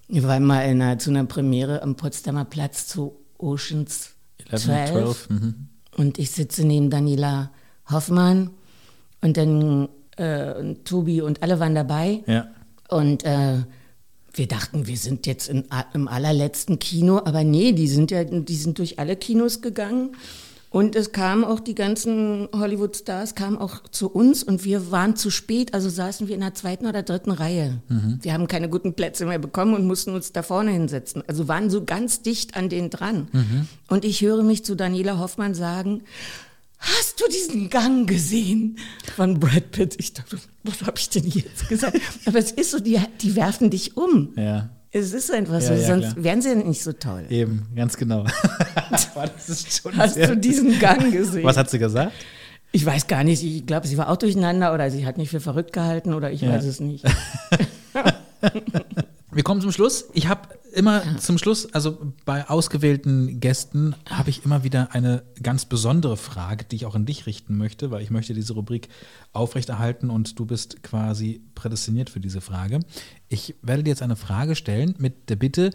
[0.08, 4.10] Wir waren mal in einer, zu einer Premiere am Potsdamer Platz zu Oceans
[4.50, 4.90] 11, 12.
[4.90, 5.30] 12.
[5.30, 5.68] Mhm.
[5.96, 7.50] Und ich sitze neben Daniela
[7.88, 8.50] Hoffmann
[9.20, 12.22] und dann äh, und Tobi und alle waren dabei.
[12.26, 12.48] Ja.
[12.88, 13.58] Und äh,
[14.34, 18.56] wir dachten, wir sind jetzt in, im allerletzten Kino, aber nee, die sind ja, die
[18.56, 20.16] sind durch alle Kinos gegangen.
[20.70, 25.30] Und es kamen auch die ganzen Hollywood-Stars, kamen auch zu uns und wir waren zu
[25.30, 27.80] spät, also saßen wir in der zweiten oder dritten Reihe.
[28.22, 31.22] Wir haben keine guten Plätze mehr bekommen und mussten uns da vorne hinsetzen.
[31.28, 33.28] Also waren so ganz dicht an denen dran.
[33.86, 36.02] Und ich höre mich zu Daniela Hoffmann sagen,
[36.86, 38.78] Hast du diesen Gang gesehen
[39.16, 39.94] von Brad Pitt?
[39.98, 41.98] Ich dachte, was habe ich denn jetzt gesagt?
[42.26, 44.32] Aber es ist so, die, die werfen dich um.
[44.36, 44.68] Ja.
[44.90, 46.24] Es ist einfach Ja, so, ja, sonst klar.
[46.24, 47.24] wären sie ja nicht so toll.
[47.30, 48.24] Eben, ganz genau.
[48.90, 51.42] Hast du diesen Gang gesehen?
[51.44, 52.12] Was hat sie gesagt?
[52.70, 55.38] ich weiß gar nicht, ich glaube, sie war auch durcheinander oder sie hat mich für
[55.40, 56.50] verrückt gehalten oder ich Ja.
[56.50, 57.04] weiß es nicht.
[59.34, 60.04] Wir kommen zum Schluss.
[60.12, 65.64] Ich habe immer zum Schluss, also bei ausgewählten Gästen, habe ich immer wieder eine ganz
[65.64, 68.88] besondere Frage, die ich auch an dich richten möchte, weil ich möchte diese Rubrik
[69.32, 72.80] aufrechterhalten und du bist quasi prädestiniert für diese Frage.
[73.28, 75.70] Ich werde dir jetzt eine Frage stellen mit der Bitte,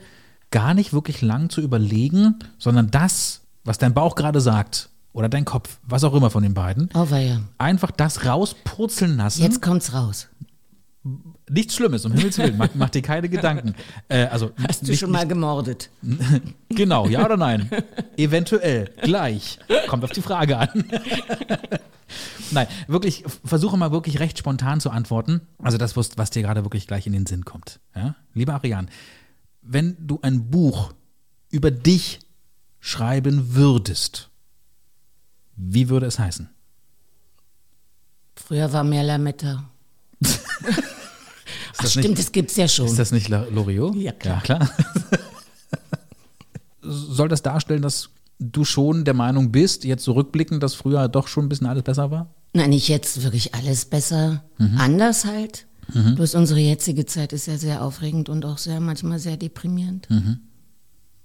[0.52, 5.44] gar nicht wirklich lang zu überlegen, sondern das, was dein Bauch gerade sagt oder dein
[5.44, 7.42] Kopf, was auch immer von den beiden, Auweia.
[7.58, 9.42] einfach das rauspurzeln lassen.
[9.42, 10.29] Jetzt kommt's raus.
[11.50, 13.76] Nichts Schlimmes, um Himmels Willen, mach, mach dir keine Gedanken.
[14.08, 15.90] Äh, also Hast du nicht, schon mal gemordet?
[16.70, 17.70] Genau, ja oder nein?
[18.16, 19.58] Eventuell, gleich.
[19.88, 20.86] Kommt auf die Frage an.
[22.52, 25.42] nein, wirklich, versuche mal wirklich recht spontan zu antworten.
[25.58, 27.80] Also das, was, was dir gerade wirklich gleich in den Sinn kommt.
[27.96, 28.16] Ja?
[28.36, 28.88] Lieber Ariane,
[29.64, 30.94] wenn du ein Buch
[31.50, 32.20] über dich
[32.80, 34.30] schreiben würdest,
[35.56, 36.50] wie würde es heißen?
[38.36, 39.70] Früher war mehr Lametta.
[41.80, 42.86] Ach, das stimmt, nicht- das gibt's ja schon.
[42.86, 43.96] Ist das nicht Loriot?
[43.96, 44.36] Ja, klar.
[44.36, 44.70] Ja, klar.
[46.82, 48.10] Soll das darstellen, dass
[48.40, 52.10] du schon der Meinung bist, jetzt zurückblickend, dass früher doch schon ein bisschen alles besser
[52.10, 52.34] war?
[52.54, 54.44] Nein, nicht jetzt wirklich alles besser.
[54.78, 55.66] Anders halt.
[55.94, 60.08] Bloß unsere jetzige Zeit ist ja sehr aufregend und auch sehr, manchmal sehr deprimierend.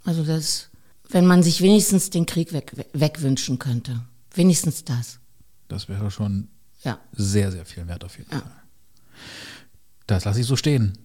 [0.05, 0.71] Also das,
[1.11, 4.01] wenn man sich wenigstens den Krieg weg, wegwünschen könnte.
[4.35, 5.19] Wenigstens das.
[5.69, 6.49] Das wäre schon
[6.83, 6.99] Ja.
[7.13, 8.41] sehr, sehr viel wert auf jeden Ja.
[8.41, 8.51] Fall.
[10.07, 10.99] Das lasse ich so stehen.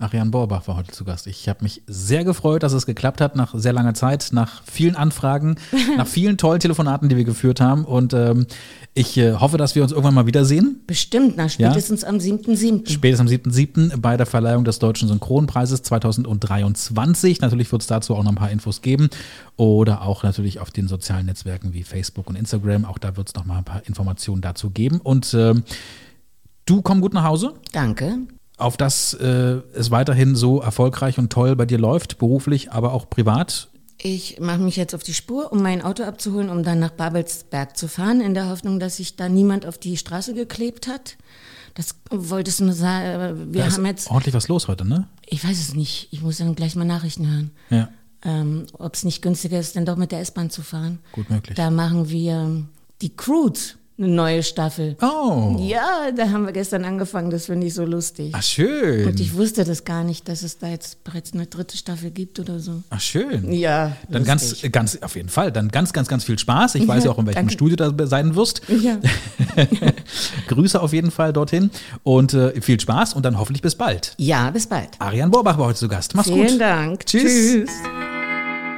[0.00, 1.26] Ariane Borbach war heute zu Gast.
[1.26, 4.96] Ich habe mich sehr gefreut, dass es geklappt hat, nach sehr langer Zeit, nach vielen
[4.96, 5.56] Anfragen,
[5.98, 7.84] nach vielen tollen Telefonaten, die wir geführt haben.
[7.84, 8.46] Und ähm,
[8.94, 10.80] ich äh, hoffe, dass wir uns irgendwann mal wiedersehen.
[10.86, 12.08] Bestimmt, na, spätestens ja?
[12.08, 12.90] am 7.7.
[12.90, 13.98] Spätestens am 7.7.
[13.98, 17.42] bei der Verleihung des Deutschen Synchronpreises 2023.
[17.42, 19.10] Natürlich wird es dazu auch noch ein paar Infos geben.
[19.56, 22.86] Oder auch natürlich auf den sozialen Netzwerken wie Facebook und Instagram.
[22.86, 24.98] Auch da wird es noch mal ein paar Informationen dazu geben.
[25.02, 25.54] Und äh,
[26.70, 27.54] du komm gut nach Hause.
[27.72, 28.18] Danke
[28.60, 33.08] auf dass äh, es weiterhin so erfolgreich und toll bei dir läuft, beruflich, aber auch
[33.08, 33.68] privat?
[33.98, 37.76] Ich mache mich jetzt auf die Spur, um mein Auto abzuholen, um dann nach Babelsberg
[37.76, 41.16] zu fahren, in der Hoffnung, dass sich da niemand auf die Straße geklebt hat.
[41.74, 43.52] Das wolltest du nur sagen.
[43.52, 45.06] Wir da haben jetzt ordentlich was los heute, ne?
[45.26, 46.08] Ich weiß es nicht.
[46.10, 47.50] Ich muss dann gleich mal Nachrichten hören.
[47.68, 47.88] Ja.
[48.24, 50.98] Ähm, Ob es nicht günstiger ist, dann doch mit der S-Bahn zu fahren.
[51.12, 51.56] Gut möglich.
[51.56, 52.64] Da machen wir
[53.02, 54.96] die Cruise eine neue Staffel.
[55.02, 55.56] Oh.
[55.60, 58.32] Ja, da haben wir gestern angefangen, das finde ich so lustig.
[58.34, 59.06] Ach, schön.
[59.06, 62.38] Und ich wusste das gar nicht, dass es da jetzt bereits eine dritte Staffel gibt
[62.40, 62.82] oder so.
[62.90, 63.52] Ach, schön.
[63.52, 63.96] Ja.
[64.08, 66.76] Dann ganz, ganz, auf jeden Fall, dann ganz, ganz, ganz viel Spaß.
[66.76, 67.52] Ich weiß ja auch, in welchem Danke.
[67.52, 68.62] Studio da sein wirst.
[68.68, 68.98] Ja.
[70.48, 71.70] Grüße auf jeden Fall dorthin
[72.02, 74.14] und äh, viel Spaß und dann hoffentlich bis bald.
[74.16, 74.90] Ja, bis bald.
[74.98, 76.14] Ariane Borbach war heute zu Gast.
[76.14, 76.46] Mach's Vielen gut.
[76.48, 77.06] Vielen Dank.
[77.06, 77.22] Tschüss.
[77.22, 77.70] Tschüss.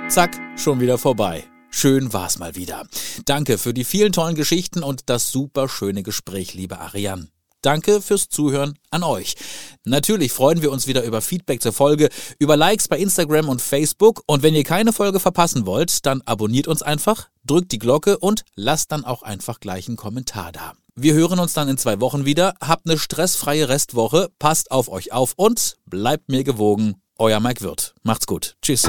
[0.09, 1.45] Zack, schon wieder vorbei.
[1.75, 2.87] Schön war's mal wieder.
[3.25, 7.29] Danke für die vielen tollen Geschichten und das super schöne Gespräch, liebe Ariane.
[7.63, 9.37] Danke fürs Zuhören an euch.
[9.85, 12.09] Natürlich freuen wir uns wieder über Feedback zur Folge,
[12.39, 16.69] über Likes bei Instagram und Facebook und wenn ihr keine Folge verpassen wollt, dann abonniert
[16.69, 20.75] uns einfach, drückt die Glocke und lasst dann auch einfach gleich einen Kommentar da.
[20.95, 22.55] Wir hören uns dann in zwei Wochen wieder.
[22.61, 26.97] Habt eine stressfreie Restwoche, passt auf euch auf und bleibt mir gewogen.
[27.19, 27.95] Euer Mike Wirth.
[28.03, 28.57] Macht's gut.
[28.61, 28.89] Tschüss.